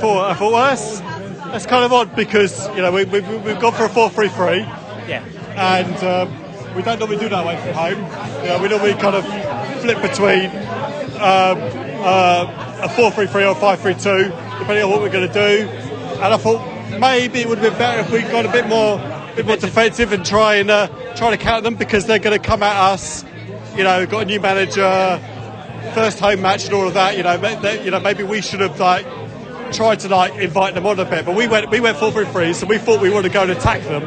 [0.00, 1.19] for I thought, well,
[1.50, 4.60] that's, kind of odd because you know we, we, we've gone for a four-three-three.
[5.08, 5.24] Yeah.
[5.56, 8.42] And um, we don't normally do that away from home.
[8.42, 9.24] You know, we normally kind of
[9.82, 10.46] flip between
[11.20, 11.58] um,
[12.02, 14.24] uh, a four-three-three or five-three-two,
[14.58, 15.68] depending on what we're going to do.
[15.68, 16.60] And I thought
[16.98, 18.98] maybe it would have been better if we got a bit more,
[19.34, 20.86] bit more defensive and try and uh,
[21.16, 23.24] try to counter them because they're going to come at us.
[23.76, 25.20] You know, got a new manager,
[25.94, 27.16] first home match and all of that.
[27.16, 29.06] You know, they- you know, maybe we should have like
[29.72, 31.24] tried to like invite them on a bit.
[31.24, 33.42] But we went we went four three three, so we thought we wanted to go
[33.42, 34.02] and attack them,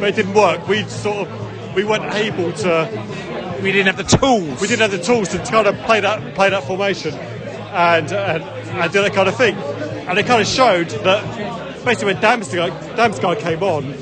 [0.00, 0.66] but it didn't work.
[0.68, 3.60] We sort of we weren't able to.
[3.62, 4.60] We didn't have the tools.
[4.60, 8.42] We didn't have the tools to kind of play that play that formation, and and,
[8.42, 9.56] and do that kind of thing.
[9.56, 13.92] And it kind of showed that basically when Damsgaard, Damsgaard came on,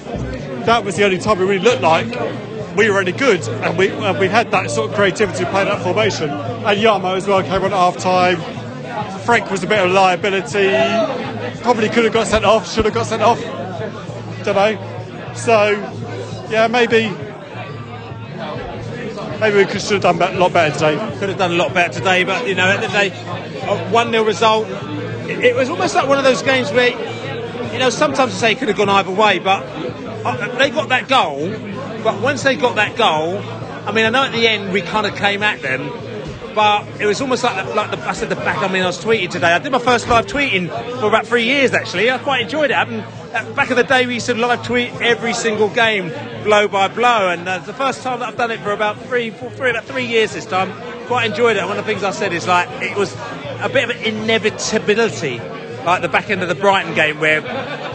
[0.66, 2.08] that was the only time we really looked like
[2.76, 5.64] we were any good, and we and we had that sort of creativity to play
[5.64, 6.30] that formation.
[6.30, 8.61] And Yamo as well came on at half time.
[9.24, 10.70] Frank was a bit of a liability.
[11.62, 12.70] Probably could have got sent off.
[12.70, 13.40] Should have got sent off.
[14.44, 15.32] Don't know.
[15.34, 15.70] So
[16.50, 17.10] yeah, maybe
[19.40, 21.18] maybe we could should have done a lot better today.
[21.18, 22.98] Could have done a lot better today, but you know, at the end of the
[22.98, 24.68] day, a one 0 result.
[25.28, 26.90] It, it was almost like one of those games where,
[27.72, 29.62] you know, sometimes you say it could have gone either way, but
[30.24, 31.48] uh, they got that goal.
[32.02, 35.06] But once they got that goal, I mean, I know at the end we kind
[35.06, 35.88] of came at them,
[36.54, 38.58] but it was almost like the, like the, I said the back.
[38.58, 39.52] I mean, I was tweeting today.
[39.52, 40.68] I did my first live tweeting
[41.00, 42.10] for about three years actually.
[42.10, 42.74] I quite enjoyed it.
[42.74, 46.08] Haven't, uh, back in the day, we used to live tweet every single game,
[46.44, 49.30] blow by blow, and uh, the first time that I've done it for about three,
[49.30, 50.72] four, three, about three years this time.
[51.06, 51.60] Quite enjoyed it.
[51.60, 53.14] And one of the things I said is like it was
[53.60, 55.40] a bit of an inevitability.
[55.84, 57.40] Like the back end of the Brighton game, where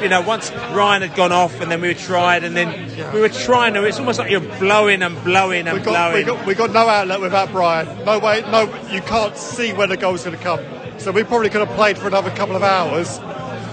[0.02, 3.22] you know once Ryan had gone off, and then we were tried, and then we
[3.22, 3.84] were trying to.
[3.86, 6.38] It's almost like you're blowing and blowing and We got, we blowing.
[6.40, 8.04] got we got no outlet without Bryan.
[8.06, 8.42] No way.
[8.52, 10.60] No, you can't see where the goal's going to come.
[10.98, 13.20] So we probably could have played for another couple of hours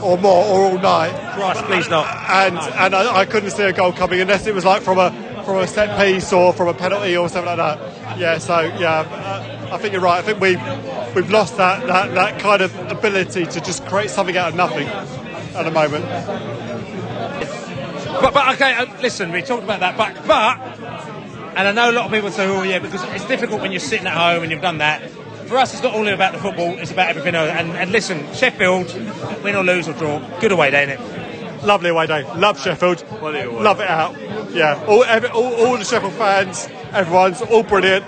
[0.02, 1.34] or more or all night.
[1.34, 2.06] Christ, please not.
[2.30, 5.10] And and I, I couldn't see a goal coming unless it was like from a
[5.44, 8.18] from a set piece or from a penalty or something like that.
[8.18, 10.18] Yeah, so yeah, uh, I think you're right.
[10.18, 10.56] I think we
[11.20, 14.86] we've lost that, that that kind of ability to just create something out of nothing
[14.86, 16.04] at the moment.
[18.20, 20.60] But, but okay, uh, listen, we talked about that, but but,
[21.58, 23.80] and I know a lot of people say, oh yeah, because it's difficult when you're
[23.80, 25.10] sitting at home and you've done that.
[25.48, 27.50] For us, it's not only about the football; it's about everything else.
[27.50, 28.94] And, and listen, Sheffield,
[29.42, 31.64] win or lose or draw, good away day, isn't it?
[31.64, 32.22] Lovely away day.
[32.36, 33.04] Love Sheffield.
[33.20, 34.14] Love it out.
[34.52, 38.04] Yeah, all, every, all, all the Sheffield fans, everyone's all brilliant.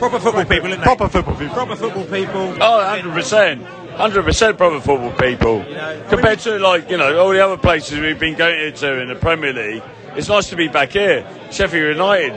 [0.00, 0.84] Proper football people, isn't they?
[0.84, 1.54] Proper football people.
[1.54, 2.56] Proper football people.
[2.60, 3.66] Oh, 100%.
[3.96, 5.62] 100% proper football people.
[6.08, 9.14] Compared to, like, you know, all the other places we've been going to in the
[9.14, 9.82] Premier League,
[10.16, 11.26] it's nice to be back here.
[11.50, 12.32] Sheffield United.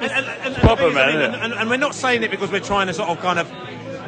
[0.00, 2.58] And, and, and, Proper, man, and, isn't and, and we're not saying it because we're
[2.60, 3.48] trying to sort of kind of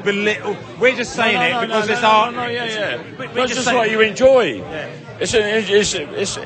[0.04, 0.56] belittle.
[0.80, 2.32] We're just saying No, no, it no, because no, it's no, our.
[2.32, 2.96] no, yeah, yeah.
[2.96, 4.42] we- we're That's just just saying- what you enjoy.
[4.58, 4.90] Yeah.
[5.20, 6.37] It's, an, it's, it's,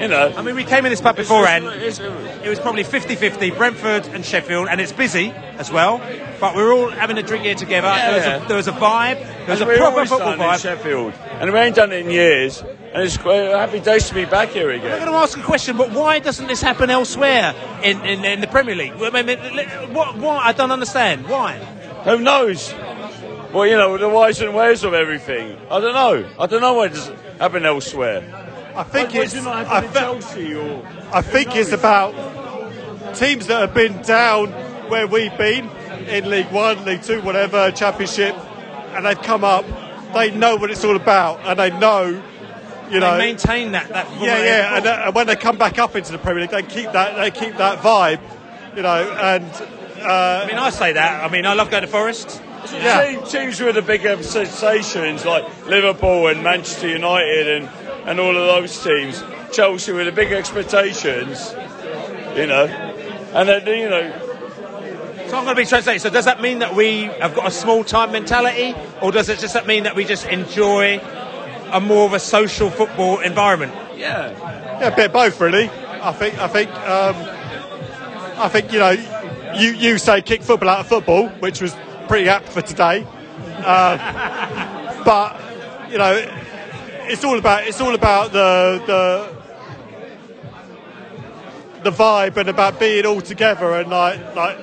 [0.00, 0.32] you know.
[0.36, 1.64] I mean, we came in this pub beforehand.
[1.66, 6.00] It's- It was probably 50-50, Brentford and Sheffield, and it's busy as well.
[6.40, 7.88] But we're all having a drink here together.
[7.88, 8.44] There, was Yeah.
[8.44, 9.18] a, there was a vibe.
[9.18, 10.60] There was And a proper football vibe.
[10.62, 12.62] Sheffield, and we ain't done it in years.
[12.94, 14.92] And it's quite a happy days to be back here again.
[14.92, 18.40] I'm going to ask a question, but why doesn't this happen elsewhere in, in, in
[18.40, 18.94] the Premier League?
[19.00, 19.38] I mean,
[19.92, 20.42] what, what?
[20.44, 21.26] I don't understand.
[21.28, 21.54] Why?
[22.04, 22.72] Who knows?
[23.52, 25.56] Well, you know, the whys and wheres of everything.
[25.70, 26.28] I don't know.
[26.38, 28.22] I don't know why it doesn't happen elsewhere.
[28.76, 29.32] I think Why it's.
[29.32, 30.86] does it not I, happen fe- Chelsea or?
[31.12, 32.12] I think it's about
[33.16, 34.48] teams that have been down
[34.90, 35.68] where we've been
[36.08, 38.36] in League One, League Two, whatever, Championship,
[38.94, 39.64] and they've come up.
[40.14, 42.22] They know what it's all about, and they know,
[42.90, 43.88] you know, they maintain that.
[43.88, 44.76] that yeah, yeah.
[44.76, 47.16] And, uh, and when they come back up into the Premier League, they keep that.
[47.16, 48.20] They keep that vibe,
[48.76, 49.10] you know.
[49.10, 49.44] And
[50.02, 51.24] uh, I mean, I say that.
[51.24, 52.42] I mean, I love going to Forest.
[52.66, 57.68] Team, teams with the bigger sensations like Liverpool and Manchester United and,
[58.06, 59.22] and all of those teams.
[59.52, 61.54] Chelsea with the big expectations,
[62.36, 62.66] you know.
[63.34, 64.12] And then, you know,
[65.28, 66.00] So I'm going to be translating.
[66.00, 69.38] So does that mean that we have got a small time mentality, or does it
[69.40, 70.98] just that mean that we just enjoy
[71.72, 73.72] a more of a social football environment?
[73.96, 74.30] Yeah.
[74.80, 75.68] Yeah, a bit of both, really.
[75.68, 76.38] I think.
[76.38, 76.70] I think.
[76.70, 77.16] Um,
[78.38, 78.90] I think you know,
[79.56, 81.74] you you say kick football out of football, which was
[82.06, 83.06] pretty apt for today.
[83.64, 85.40] Uh, but
[85.90, 86.20] you know,
[87.08, 89.36] it's all about it's all about the the
[91.90, 94.58] the vibe and about being all together and like like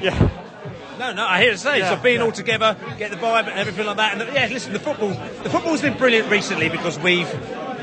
[0.00, 0.30] yeah.
[0.98, 1.80] No, no, I hear it say.
[1.80, 2.24] Yeah, so being yeah.
[2.24, 4.20] all together, get the vibe and everything like that.
[4.20, 7.28] And yeah, listen, the football, the football's been brilliant recently because we've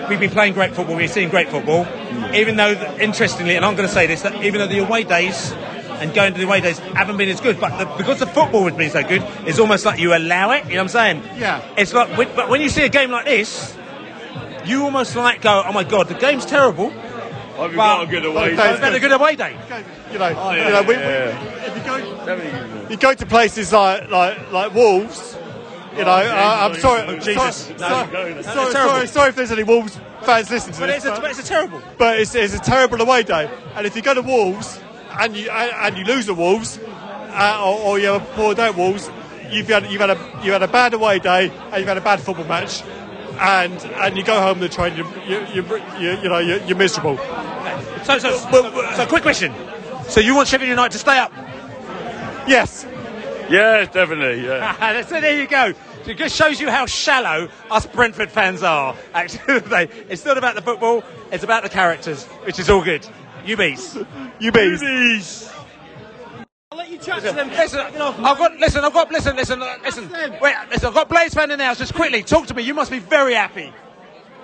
[0.08, 0.96] we've been playing great football.
[0.96, 1.86] We've seen great football.
[1.86, 2.36] Mm.
[2.36, 5.54] Even though, interestingly, and I'm going to say this, that even though the away days
[6.02, 8.64] and going to the away days haven't been as good, but the, because the football
[8.68, 10.66] has been so good, it's almost like you allow it.
[10.66, 11.24] You know what I'm saying?
[11.40, 11.62] Yeah.
[11.78, 13.78] It's like, when, but when you see a game like this,
[14.66, 16.92] you almost like go, oh my god, the game's terrible.
[16.92, 18.72] I've but got a good away day.
[18.72, 19.52] It's been a good away day.
[20.12, 21.44] You know, Oh, yeah, you know, we, yeah.
[21.44, 25.38] we, if you go, you go to places like like like Wolves.
[25.96, 27.56] You know, uh, I'm sorry, Oh, Jesus.
[27.66, 30.88] sorry, No, sorry, no, sorry, sorry, sorry if there's any Wolves fans listening to But
[30.88, 31.04] this.
[31.06, 31.82] it's, a, but it's a terrible.
[31.98, 33.52] but it's, it's a terrible away day.
[33.76, 34.80] And if you go to Wolves
[35.20, 38.54] and you and, and you lose the Wolves, uh, or, or you have a poor
[38.54, 39.10] day at Wolves,
[39.50, 42.02] you've had you've had a you had a bad away day and you've had a
[42.02, 42.84] bad football match,
[43.40, 45.64] and and you go home to the train, you you you,
[46.00, 47.18] you, you know you're, you're miserable.
[48.04, 49.54] So, so, so, so, quick question.
[50.10, 51.32] So you want Sheffield United to stay up?
[52.48, 52.86] Yes.
[53.50, 55.02] Yes, definitely, yeah.
[55.08, 55.74] so there you go.
[56.06, 58.96] It just shows you how shallow us Brentford fans are.
[59.14, 59.62] Actually,
[60.10, 63.08] it's not about the football; it's about the characters, which is all good.
[63.46, 63.98] You bees.
[64.40, 65.52] You bees.
[66.72, 67.50] I'll let you chat to them.
[67.50, 68.58] Listen, I've got.
[68.58, 69.12] Listen, I've got.
[69.12, 70.10] Listen, listen, listen.
[70.42, 70.88] Wait, listen.
[70.88, 71.80] I've got Blades fan in the house.
[71.80, 72.64] Just quickly, talk to me.
[72.64, 73.74] You must be very happy.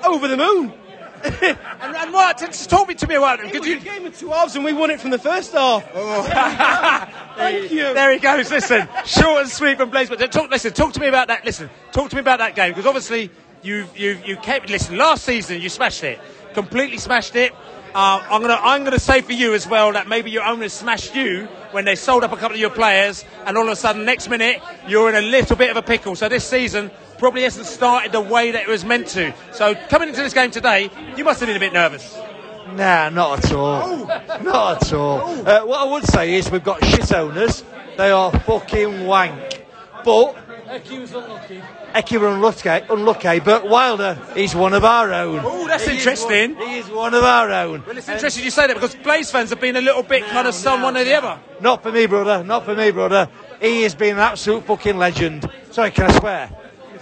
[0.03, 0.73] Over the moon.
[1.23, 2.37] and, and what?
[2.37, 3.51] Just talk me to me about it.
[3.51, 3.79] Could you?
[3.79, 5.89] game of two halves and we won it from the first half.
[5.95, 6.23] Oh.
[7.37, 7.93] Thank you.
[7.93, 8.51] There he goes.
[8.51, 10.09] Listen, short and sweet from Blades.
[10.09, 10.51] But talk.
[10.51, 11.45] Listen, talk to me about that.
[11.45, 13.31] Listen, talk to me about that game because obviously
[13.63, 14.69] you you you kept.
[14.69, 16.19] Listen, last season you smashed it,
[16.53, 17.53] completely smashed it.
[17.97, 21.15] Uh, I'm gonna I'm gonna say for you as well that maybe your owners smashed
[21.15, 24.05] you when they sold up a couple of your players, and all of a sudden
[24.05, 26.15] next minute you're in a little bit of a pickle.
[26.15, 29.33] So this season probably hasn't started the way that it was meant to.
[29.51, 32.15] So coming into this game today, you must have been a bit nervous.
[32.75, 34.05] Nah, not at all.
[34.43, 35.21] Not at all.
[35.49, 37.63] Uh, what I would say is we've got shit owners.
[37.97, 39.65] They are fucking wank.
[40.05, 40.37] But
[41.13, 41.63] unlucky.
[41.95, 45.41] Hecky were unlucky, unlucky, but Wilder, he's one of our own.
[45.43, 46.55] Oh, that's He is interesting.
[46.55, 47.83] one- he is one of our own.
[47.87, 50.47] Well, it's interesting you say that because Blades fans have been a little bit kind
[50.47, 51.39] of some one or the other.
[51.59, 52.43] Not for me, brother.
[52.43, 53.27] Not for me, brother.
[53.61, 55.49] He has been an absolute fucking legend.
[55.71, 56.49] Sorry, can I swear?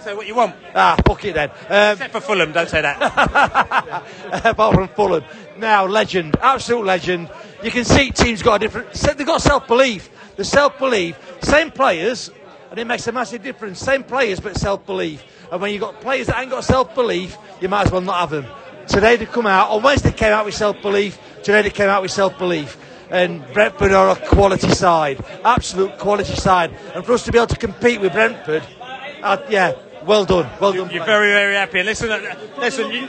[0.02, 0.54] Say what you want.
[0.74, 1.50] Ah, fuck it then.
[1.68, 4.04] Um, Except for Fulham, don't say that.
[4.44, 5.24] apart from Fulham.
[5.58, 7.28] Now, legend, absolute legend.
[7.62, 8.92] You can see teams got a different.
[8.92, 10.08] They've got self belief.
[10.36, 12.30] The self belief, same players,
[12.70, 13.78] and it makes a massive difference.
[13.78, 15.24] Same players, but self belief.
[15.50, 18.20] And when you've got players that ain't got self belief, you might as well not
[18.20, 18.46] have them.
[18.86, 21.88] Today they come out, on Wednesday they came out with self belief, today they came
[21.88, 22.76] out with self belief.
[23.08, 26.76] And Brentford are a quality side, absolute quality side.
[26.94, 28.64] And for us to be able to compete with Brentford,
[29.22, 29.74] uh, yeah,
[30.06, 30.90] well done, well done.
[30.90, 31.82] You're very, very happy.
[31.82, 32.90] Listen, uh, listen.
[32.90, 33.00] You,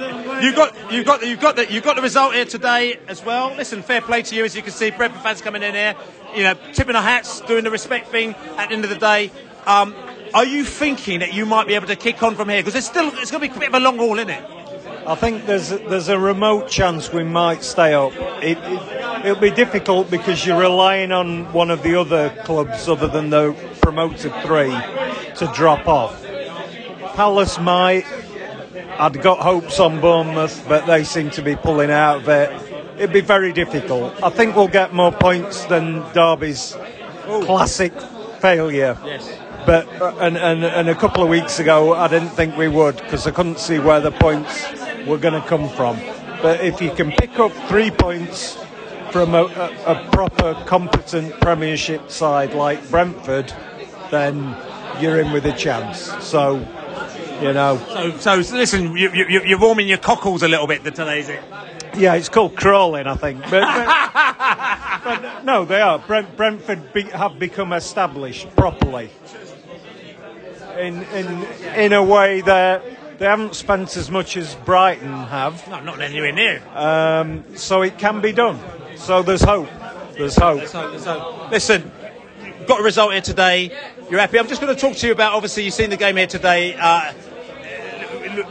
[0.41, 3.55] you got, you've got, you've got the, you got the result here today as well.
[3.55, 4.43] Listen, fair play to you.
[4.43, 5.95] As you can see, Brentford fans coming in here,
[6.35, 8.35] you know, tipping our hats, doing the respect thing.
[8.57, 9.31] At the end of the day,
[9.65, 9.95] um,
[10.33, 12.59] are you thinking that you might be able to kick on from here?
[12.59, 14.43] Because it's still, it's going to be a bit of a long haul, isn't it?
[15.07, 18.11] I think there's there's a remote chance we might stay up.
[18.43, 23.07] It, it it'll be difficult because you're relying on one of the other clubs other
[23.07, 24.75] than the promoted three
[25.35, 26.26] to drop off.
[27.17, 28.05] Palace might.
[28.99, 32.51] I'd got hopes on Bournemouth, but they seem to be pulling out of it.
[32.95, 34.21] It'd be very difficult.
[34.21, 36.77] I think we'll get more points than Derby's
[37.41, 37.91] classic
[38.39, 38.95] failure.
[39.03, 39.35] Yes.
[39.65, 39.87] But
[40.21, 43.31] and, and and a couple of weeks ago, I didn't think we would because I
[43.31, 44.67] couldn't see where the points
[45.07, 45.99] were going to come from.
[46.43, 48.63] But if you can pick up three points
[49.09, 53.51] from a, a, a proper, competent Premiership side like Brentford,
[54.11, 54.55] then
[55.01, 56.11] you're in with a chance.
[56.23, 56.63] So,
[57.41, 57.77] you know,
[58.19, 61.41] So, so listen, you, you, you're warming your cockles a little bit today, is it?
[61.95, 63.41] yeah, it's called crawling, I think.
[63.43, 65.99] But, but, but no, they are.
[65.99, 69.09] Brent, Brentford be, have become established properly.
[70.77, 71.43] In in
[71.75, 72.83] in a way that
[73.17, 75.67] they haven't spent as much as Brighton have.
[75.67, 76.61] No, not anywhere near.
[76.75, 78.59] Um, so it can be done.
[78.95, 79.69] So there's hope.
[80.15, 80.59] There's hope.
[80.59, 81.49] Let's hope, let's hope.
[81.51, 81.91] Listen,
[82.67, 83.71] got a result here today.
[84.11, 84.37] You're happy.
[84.37, 85.33] I'm just going to talk to you about.
[85.33, 86.75] Obviously, you've seen the game here today.
[86.75, 87.11] Uh,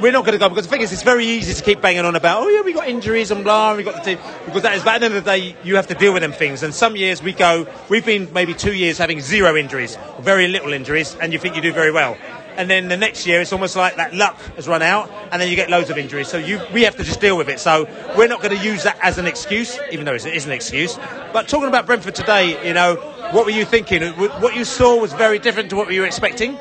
[0.01, 2.05] we're not going to go because the thing is, it's very easy to keep banging
[2.05, 2.43] on about.
[2.43, 3.75] Oh yeah, we got injuries and blah.
[3.75, 4.85] We got the team because that is.
[4.85, 6.63] But at the end of the day, you have to deal with them things.
[6.63, 7.67] And some years we go.
[7.89, 11.63] We've been maybe two years having zero injuries, very little injuries, and you think you
[11.63, 12.17] do very well.
[12.57, 15.51] And then the next year, it's almost like that luck has run out, and then
[15.51, 16.29] you get loads of injuries.
[16.29, 17.61] So you, we have to just deal with it.
[17.61, 20.53] So we're not going to use that as an excuse, even though it is an
[20.53, 20.99] excuse.
[21.35, 22.95] But talking about Brentford today, you know,
[23.33, 24.03] what were you thinking?
[24.15, 26.57] What you saw was very different to what you were expecting.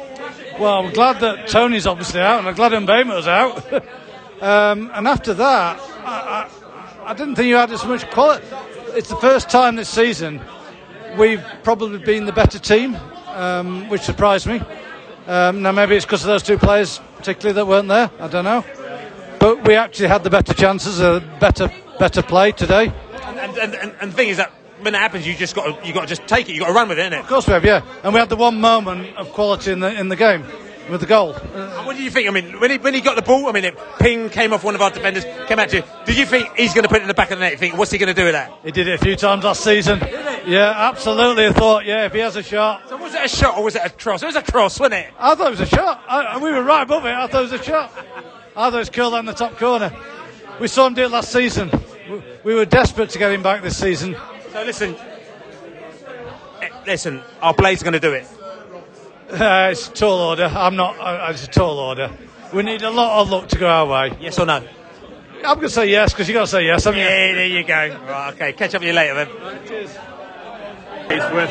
[0.59, 3.73] Well, I'm glad that Toney's obviously out, and I'm glad Mbeumo's out.
[4.41, 6.49] um, and after that, I,
[7.03, 8.45] I, I didn't think you had as much quality.
[8.93, 10.41] It's the first time this season
[11.17, 12.95] we've probably been the better team,
[13.27, 14.61] um, which surprised me.
[15.27, 18.09] Um, now maybe it's because of those two players, particularly that weren't there.
[18.19, 18.63] I don't know,
[19.39, 22.93] but we actually had the better chances, a better better play today.
[23.23, 24.53] And, and, and, and the thing is that
[24.85, 26.53] when it happens, you just got to, you got to just take it.
[26.53, 27.19] You got to run with it, innit?
[27.19, 27.81] Of course we have, yeah.
[28.03, 30.45] And we had the one moment of quality in the in the game
[30.89, 31.33] with the goal.
[31.33, 32.27] What did you think?
[32.27, 34.63] I mean, when he, when he got the ball, I mean, it ping came off
[34.63, 35.83] one of our defenders, came out to you.
[36.05, 37.53] Did you think he's going to put it in the back of the net?
[37.53, 38.53] You think, what's he going to do with that?
[38.63, 39.99] He did it a few times last season.
[40.45, 41.47] Yeah, absolutely.
[41.47, 42.87] I thought, yeah, if he has a shot.
[42.87, 44.21] So was it a shot or was it a cross?
[44.21, 45.13] It was a cross, wasn't it?
[45.17, 46.03] I thought it was a shot.
[46.07, 47.13] I, we were right above it.
[47.13, 47.91] I thought it was a shot.
[48.55, 49.91] I thought it was curled down the top corner.
[50.59, 51.71] We saw him do it last season.
[52.43, 54.15] We were desperate to get him back this season.
[54.55, 54.95] So listen,
[56.61, 58.25] eh, listen, our players going to do it.
[59.29, 60.45] Uh, it's a tall order.
[60.45, 60.97] I'm not.
[60.97, 62.09] Uh, it's a tall order.
[62.53, 64.17] We need a lot of luck to go our way.
[64.21, 64.65] Yes or no?
[65.43, 66.85] I'm going to say yes because you got to say yes.
[66.85, 67.05] haven't you?
[67.05, 67.99] Yeah, there you go.
[68.07, 69.67] Right, okay, catch up with you later then.
[69.67, 69.91] Cheers.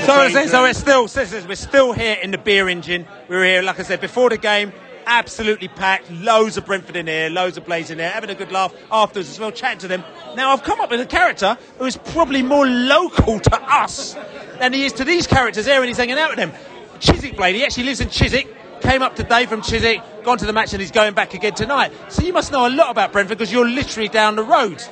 [0.07, 3.07] So, as so we're still, sisters, we're still here in the beer engine.
[3.29, 4.73] We were here, like I said, before the game,
[5.07, 6.11] absolutely packed.
[6.11, 9.31] Loads of Brentford in here, loads of players in here, having a good laugh afterwards
[9.31, 10.05] as well, chatting to them.
[10.37, 14.15] Now, I've come up with a character who is probably more local to us
[14.59, 16.53] than he is to these characters here, and he's hanging out with them.
[17.01, 18.49] Chiswick Blade, he actually lives in Chiswick.
[18.81, 21.93] Came up today from Chiswick, gone to the match, and he's going back again tonight.
[22.09, 24.83] So you must know a lot about Brentford because you're literally down the road.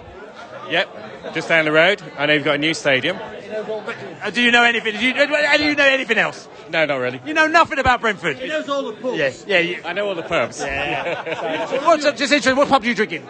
[0.71, 2.03] Yep, just down the road.
[2.17, 3.19] I know you've got a new stadium.
[3.19, 4.97] Uh, do you know anything?
[4.99, 6.49] Do you, uh, do you know anything else?
[6.71, 7.21] No, not really.
[7.27, 8.39] You know nothing about Brentford.
[8.39, 9.19] He knows all the pubs.
[9.19, 9.59] Yes, yeah.
[9.59, 10.61] You, I know all the pubs.
[10.61, 11.85] Yeah.
[11.85, 12.57] What's up, just interesting?
[12.57, 13.27] What pub are you drinking?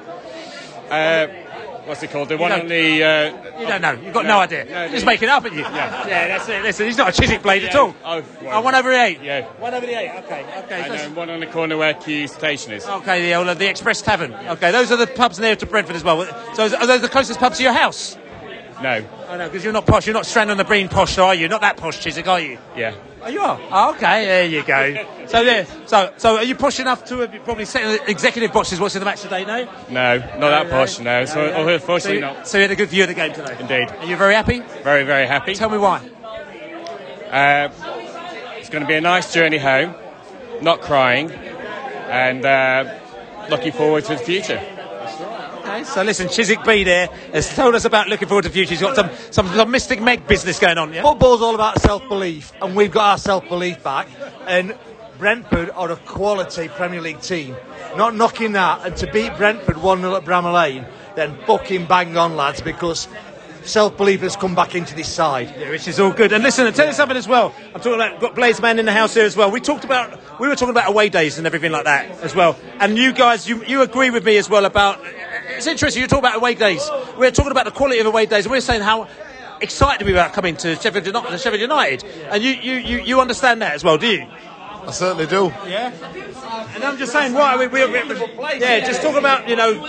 [0.91, 1.27] uh,
[1.87, 2.29] what's it called?
[2.29, 3.03] The one don't- on the.
[3.05, 3.93] Uh, You don't know.
[3.93, 4.65] You've got no, idea.
[4.65, 5.63] no, just making it up, aren't you?
[5.63, 6.07] Yeah.
[6.07, 6.63] Yeah, that's it.
[6.63, 7.95] Listen, he's not a Chiswick blade at Yeah, all.
[8.05, 9.21] Oh, Oh, one over the Ait.
[9.23, 9.47] Yeah.
[9.59, 10.11] One over the Ait.
[10.25, 10.45] Okay.
[10.65, 10.81] Okay.
[10.83, 12.87] And so then one on the corner where Kew Station is.
[12.87, 14.33] Okay, the, old, the Express Tavern.
[14.35, 16.25] Okay, those are the pubs near to Brentford as well.
[16.55, 18.17] So are those the closest pubs to your house?
[18.83, 19.05] No.
[19.29, 20.07] I know, because you're not posh.
[20.07, 21.49] You're not Strand on the Green posh, are you?
[21.49, 22.59] Not that posh, Chiswick, are you?
[22.77, 22.95] Yeah.
[23.25, 23.61] Oh, you are.
[23.71, 25.27] Oh, okay, there you go.
[25.29, 25.67] so there.
[25.87, 29.21] So, so are you posh enough to have probably set executive boxes watching the match
[29.23, 29.45] today?
[29.45, 29.65] No.
[29.91, 31.25] No, not that posh, no.
[31.25, 32.49] So, Yeah, unfortunately so, not.
[32.49, 33.57] So you had a good view of the game today.
[33.61, 33.89] Indeed.
[34.01, 34.61] Are you very happy?
[34.83, 35.55] Very, very happy.
[35.55, 35.99] Tell me why.
[37.31, 37.71] Uh,
[38.59, 39.95] it's going to be a nice journey home.
[40.61, 41.31] Not crying.
[41.31, 42.99] and uh,
[43.49, 44.61] looking forward to the future.
[45.83, 48.71] Okay, so listen, Chiswick B there has told us about looking forward to the future.
[48.71, 51.03] He's got some, some, some Mystic Meg business going on, yeah?
[51.03, 54.07] Football's all about self belief, and we've got our self belief back.
[54.47, 54.77] And
[55.19, 57.57] Brentford are a quality Premier League team.
[57.97, 62.17] Not knocking that, and to beat Brentford 1 0 at Bramall Lane, then fucking bang
[62.17, 63.09] on, lads, because
[63.65, 65.53] self belief has come back into this side.
[65.59, 66.33] Yeah, which is all good.
[66.33, 67.53] And listen, I'll tell you something as well.
[67.75, 69.51] I'm talking about got Blades Man in the house here as well.
[69.51, 72.57] We talked about we were talking about away days and everything like that as well.
[72.79, 75.01] And you guys, you you agree with me as well about
[75.57, 76.03] it's interesting.
[76.03, 76.89] You talk about away days.
[77.17, 78.49] We're talking about the quality of away days.
[78.49, 79.09] We're saying how
[79.61, 82.05] excited we are about coming to Sheffield United, Sheffield United.
[82.05, 84.27] and you, you, you, you understand that as well, do you?
[84.85, 85.53] I certainly do.
[85.69, 85.93] Yeah.
[86.75, 87.99] And I'm just saying, why we, we, we,
[88.59, 89.81] yeah, just talk about you know,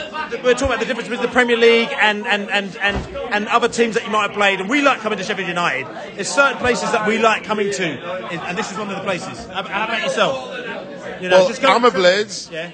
[0.44, 3.68] we're talking about the difference between the Premier League and and, and, and and other
[3.68, 5.88] teams that you might have played, and we like coming to Sheffield United.
[6.16, 9.46] There's certain places that we like coming to, and this is one of the places.
[9.48, 11.22] How, about yourself?
[11.22, 12.50] You know, well, I'm a Blades.
[12.52, 12.72] Yeah.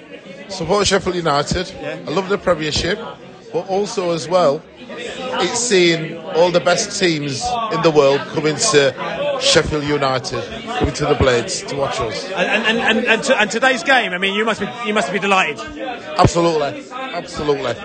[0.49, 1.71] Support Sheffield United.
[1.71, 2.03] Yeah.
[2.07, 2.99] I love the Premiership,
[3.53, 9.39] but also as well, it's seeing all the best teams in the world coming to
[9.41, 12.25] Sheffield United, coming to the Blades to watch us.
[12.31, 15.11] And and, and, and, to, and today's game, I mean, you must be you must
[15.13, 15.59] be delighted.
[16.17, 17.75] Absolutely, absolutely.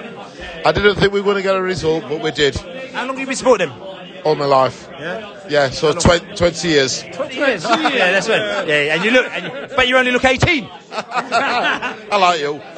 [0.67, 2.57] I didn't think we were going to get a result, but we did.
[2.57, 3.79] How long have you been supporting them?
[4.25, 4.89] All my life.
[4.93, 5.35] Yeah.
[5.49, 7.03] Yeah, so tw- 20 years.
[7.13, 7.65] 20 years.
[7.65, 8.67] yeah, that's right.
[8.67, 10.67] Yeah, and you look, and you, but you only look 18.
[10.91, 12.59] I like you.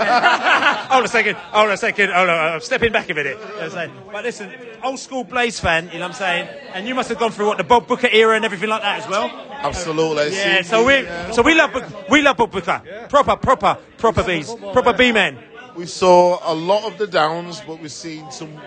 [0.93, 1.37] hold a second.
[1.37, 2.11] Hold a second.
[2.13, 2.53] Hold on.
[2.55, 3.37] I'm stepping back a minute.
[3.39, 3.93] You know what I'm saying?
[4.11, 5.87] But listen, old school Blades fan.
[5.87, 6.49] You know what I'm saying?
[6.75, 9.03] And you must have gone through what the Bob Booker era and everything like that
[9.03, 9.31] as well.
[9.51, 10.35] Absolutely.
[10.37, 10.63] Yeah.
[10.63, 11.71] So we, so we love,
[12.11, 12.83] we love Bob Booker.
[13.09, 15.39] Proper, proper, proper bees, proper B men.
[15.77, 18.59] We saw a lot of the downs, but we've seen some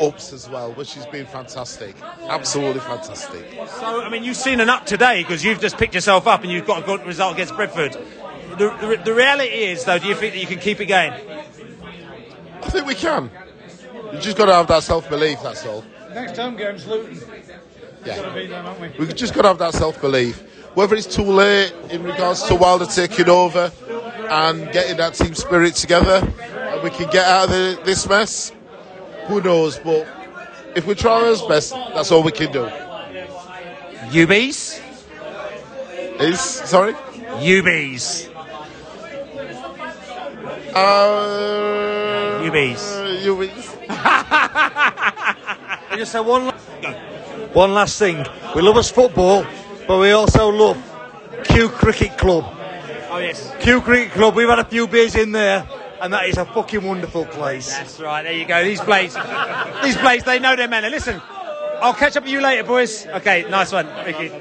[0.00, 1.96] ups as well, which has been fantastic.
[2.28, 3.44] Absolutely fantastic.
[3.78, 6.52] So I mean, you've seen an up today because you've just picked yourself up and
[6.52, 7.92] you've got a good result against Brentford.
[7.92, 11.12] The, the, the reality is, though, do you think that you can keep it going?
[11.12, 13.30] I think we can.
[14.12, 15.84] You just got to have that self belief, that's all.
[16.12, 17.20] Next home game's Luton.
[18.04, 18.16] Yeah.
[18.16, 19.06] Gotta beat them, haven't we?
[19.06, 20.40] We've just got to have that self belief.
[20.74, 23.72] Whether it's too late in regards to Wilder taking over
[24.30, 28.52] and getting that team spirit together, and we can get out of the, this mess,
[29.28, 29.78] who knows?
[29.78, 30.06] But
[30.74, 32.64] if we try our best, that's all we can do.
[34.10, 34.80] UBs?
[36.20, 36.94] Is sorry?
[36.94, 38.28] UBs.
[40.74, 42.82] Uh, UBs.
[43.24, 43.76] UBs.
[45.90, 46.92] I just say one, la-
[47.52, 48.24] one last thing.
[48.54, 49.44] We love us football,
[49.86, 50.76] but we also love
[51.44, 52.44] Kew Cricket Club.
[53.10, 53.52] Oh yes.
[53.60, 54.34] Kew Cricket Club.
[54.34, 55.66] We've had a few beers in there,
[56.00, 57.70] and that is a fucking wonderful place.
[57.76, 58.22] That's right.
[58.22, 58.62] There you go.
[58.64, 59.14] These blades,
[59.82, 60.90] these blades, they know their manner.
[60.90, 61.20] Listen,
[61.80, 63.06] I'll catch up with you later, boys.
[63.06, 64.32] Okay, nice one, Vicky.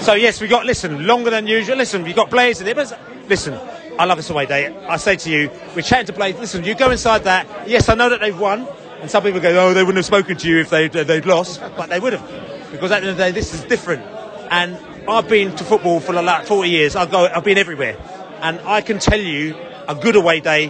[0.00, 1.76] So yes, we got listen longer than usual.
[1.76, 3.58] Listen, we got Blades in it, but listen,
[3.98, 4.66] I love this away day.
[4.86, 6.38] I say to you, we're chatting to Blades.
[6.38, 7.68] Listen, you go inside that.
[7.68, 8.66] Yes, I know that they've won,
[9.00, 11.60] and some people go, oh, they wouldn't have spoken to you if they they'd lost,
[11.76, 14.02] but they would have, because at the end of the day, this is different.
[14.50, 14.76] And
[15.08, 16.96] I've been to football for the like 40 years.
[16.96, 17.96] I go, I've been everywhere,
[18.42, 19.56] and I can tell you
[19.88, 20.68] a good away day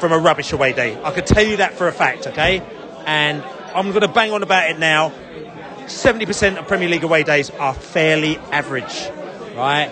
[0.00, 1.00] from a rubbish away day.
[1.02, 2.60] I can tell you that for a fact, okay?
[3.06, 3.42] And
[3.74, 5.12] I'm going to bang on about it now.
[5.86, 9.08] 70% of Premier League away days are fairly average,
[9.54, 9.90] right?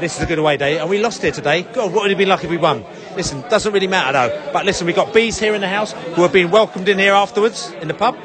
[0.00, 1.62] This is a good away day, and we lost here today.
[1.62, 2.84] God, what would it be like if we won?
[3.14, 4.50] Listen, doesn't really matter though.
[4.52, 7.12] But listen, we've got bees here in the house who have been welcomed in here
[7.12, 8.16] afterwards in the pub.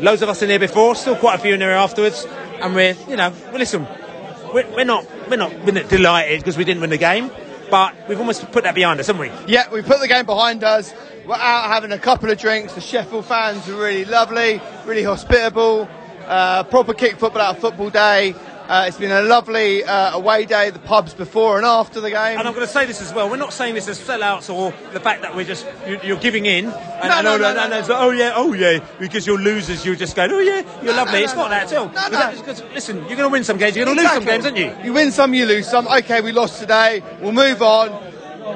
[0.00, 2.26] Loads of us in here before, still quite a few in here afterwards,
[2.60, 3.86] and we're, you know, well, listen,
[4.52, 7.30] we're, we're not, we're not, we're not delighted because we didn't win the game,
[7.70, 9.52] but we've almost put that behind us, haven't we?
[9.52, 10.92] Yeah, we put the game behind us.
[11.26, 12.74] We're out having a couple of drinks.
[12.74, 15.88] The Sheffield fans are really lovely, really hospitable.
[16.26, 18.34] Uh, proper kick football out of football day.
[18.66, 20.70] Uh, it's been a lovely uh, away day.
[20.70, 22.38] The pubs before and after the game.
[22.38, 23.28] And I'm going to say this as well.
[23.28, 26.46] We're not saying this as sellouts or the fact that we're just you, you're giving
[26.46, 26.66] in.
[26.66, 27.94] And, No, and, no, no, that, no, and no.
[27.94, 29.84] like, oh yeah, oh yeah, because you're losers.
[29.84, 31.18] You're just going, oh yeah, you're lovely.
[31.18, 31.88] no, it's no, not that at all.
[31.88, 32.08] no.
[32.10, 33.76] Because- because, listen, you're going to win some games.
[33.76, 34.74] You're going to lose some games, aren't you?
[34.82, 35.86] You win some, you lose some.
[35.86, 37.02] Okay, we lost today.
[37.20, 37.90] We'll move on,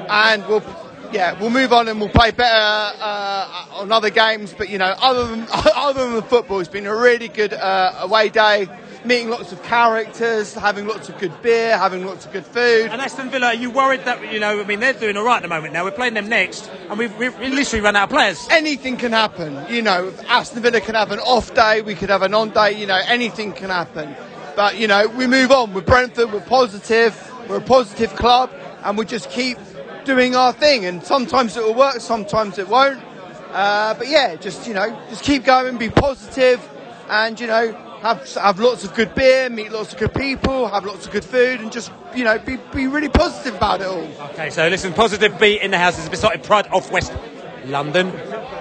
[0.09, 0.63] and we'll
[1.11, 2.55] yeah, we'll move on and we'll play better
[2.99, 4.53] uh, on other games.
[4.57, 7.93] But you know, other than other than the football, it's been a really good uh,
[7.99, 8.67] away day.
[9.05, 12.89] Meeting lots of characters, having lots of good beer, having lots of good food.
[12.91, 14.59] And Aston Villa, are you worried that you know?
[14.59, 15.71] I mean, they're doing all right at the moment.
[15.71, 18.45] Now we're playing them next, and we've, we've literally run out of players.
[18.51, 19.65] Anything can happen.
[19.73, 21.81] You know, Aston Villa can have an off day.
[21.81, 22.77] We could have an on day.
[22.77, 24.15] You know, anything can happen.
[24.57, 25.73] But you know, we move on.
[25.73, 26.33] We're Brentford.
[26.33, 27.15] We're positive.
[27.47, 28.51] We're a positive club,
[28.83, 29.57] and we just keep
[30.03, 30.85] doing our thing.
[30.85, 32.01] And sometimes it will work.
[32.01, 33.01] Sometimes it won't.
[33.51, 35.77] Uh, but yeah, just you know, just keep going.
[35.77, 36.59] Be positive.
[37.09, 40.85] and you know have have lots of good beer, meet lots of good people, have
[40.85, 44.07] lots of good food, and just you know be be really positive about it all.
[44.31, 47.13] Okay, so listen, positive beat in the house is a Beesotted Pride of West
[47.65, 48.11] London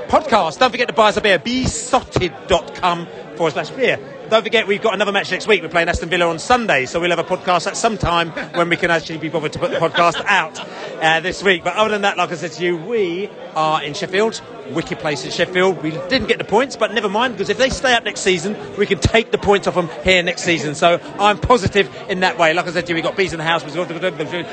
[0.08, 0.58] podcast.
[0.58, 4.17] Don't forget to buy us a beer, beesotted.com forward slash beer.
[4.30, 5.62] Don't forget, we've got another match next week.
[5.62, 8.68] We're playing Aston Villa on Sunday, so we'll have a podcast at some time when
[8.68, 10.60] we can actually be bothered to put the podcast out
[11.02, 11.64] uh, this week.
[11.64, 14.42] But other than that, like I said to you, we are in Sheffield.
[14.72, 15.82] Wicked place in Sheffield.
[15.82, 18.54] We didn't get the points, but never mind, because if they stay up next season,
[18.76, 20.74] we can take the points off them here next season.
[20.74, 22.52] So I'm positive in that way.
[22.52, 23.64] Like I said to you, we've got bees in the house.
[23.64, 24.04] We've got Sheffield.
[24.04, 24.48] As we say,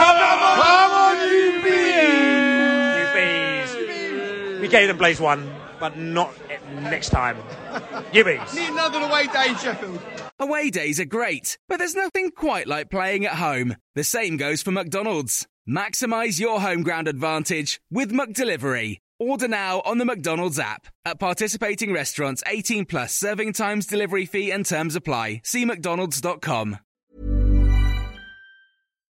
[0.00, 2.96] come on, come on, you bees!
[2.98, 4.60] You bees!
[4.60, 5.48] We gave them Blades one,
[5.80, 6.32] but not
[6.82, 7.36] next time.
[8.12, 8.54] You bees.
[8.54, 10.00] Need another away day in Sheffield.
[10.38, 13.76] Away days are great, but there's nothing quite like playing at home.
[13.94, 15.46] The same goes for McDonald's.
[15.68, 18.98] Maximize your home ground advantage with McDelivery.
[19.18, 20.86] Order now on the McDonald's app.
[21.04, 25.42] At participating restaurants, 18 plus serving times, delivery fee, and terms apply.
[25.44, 26.78] See McDonald's.com.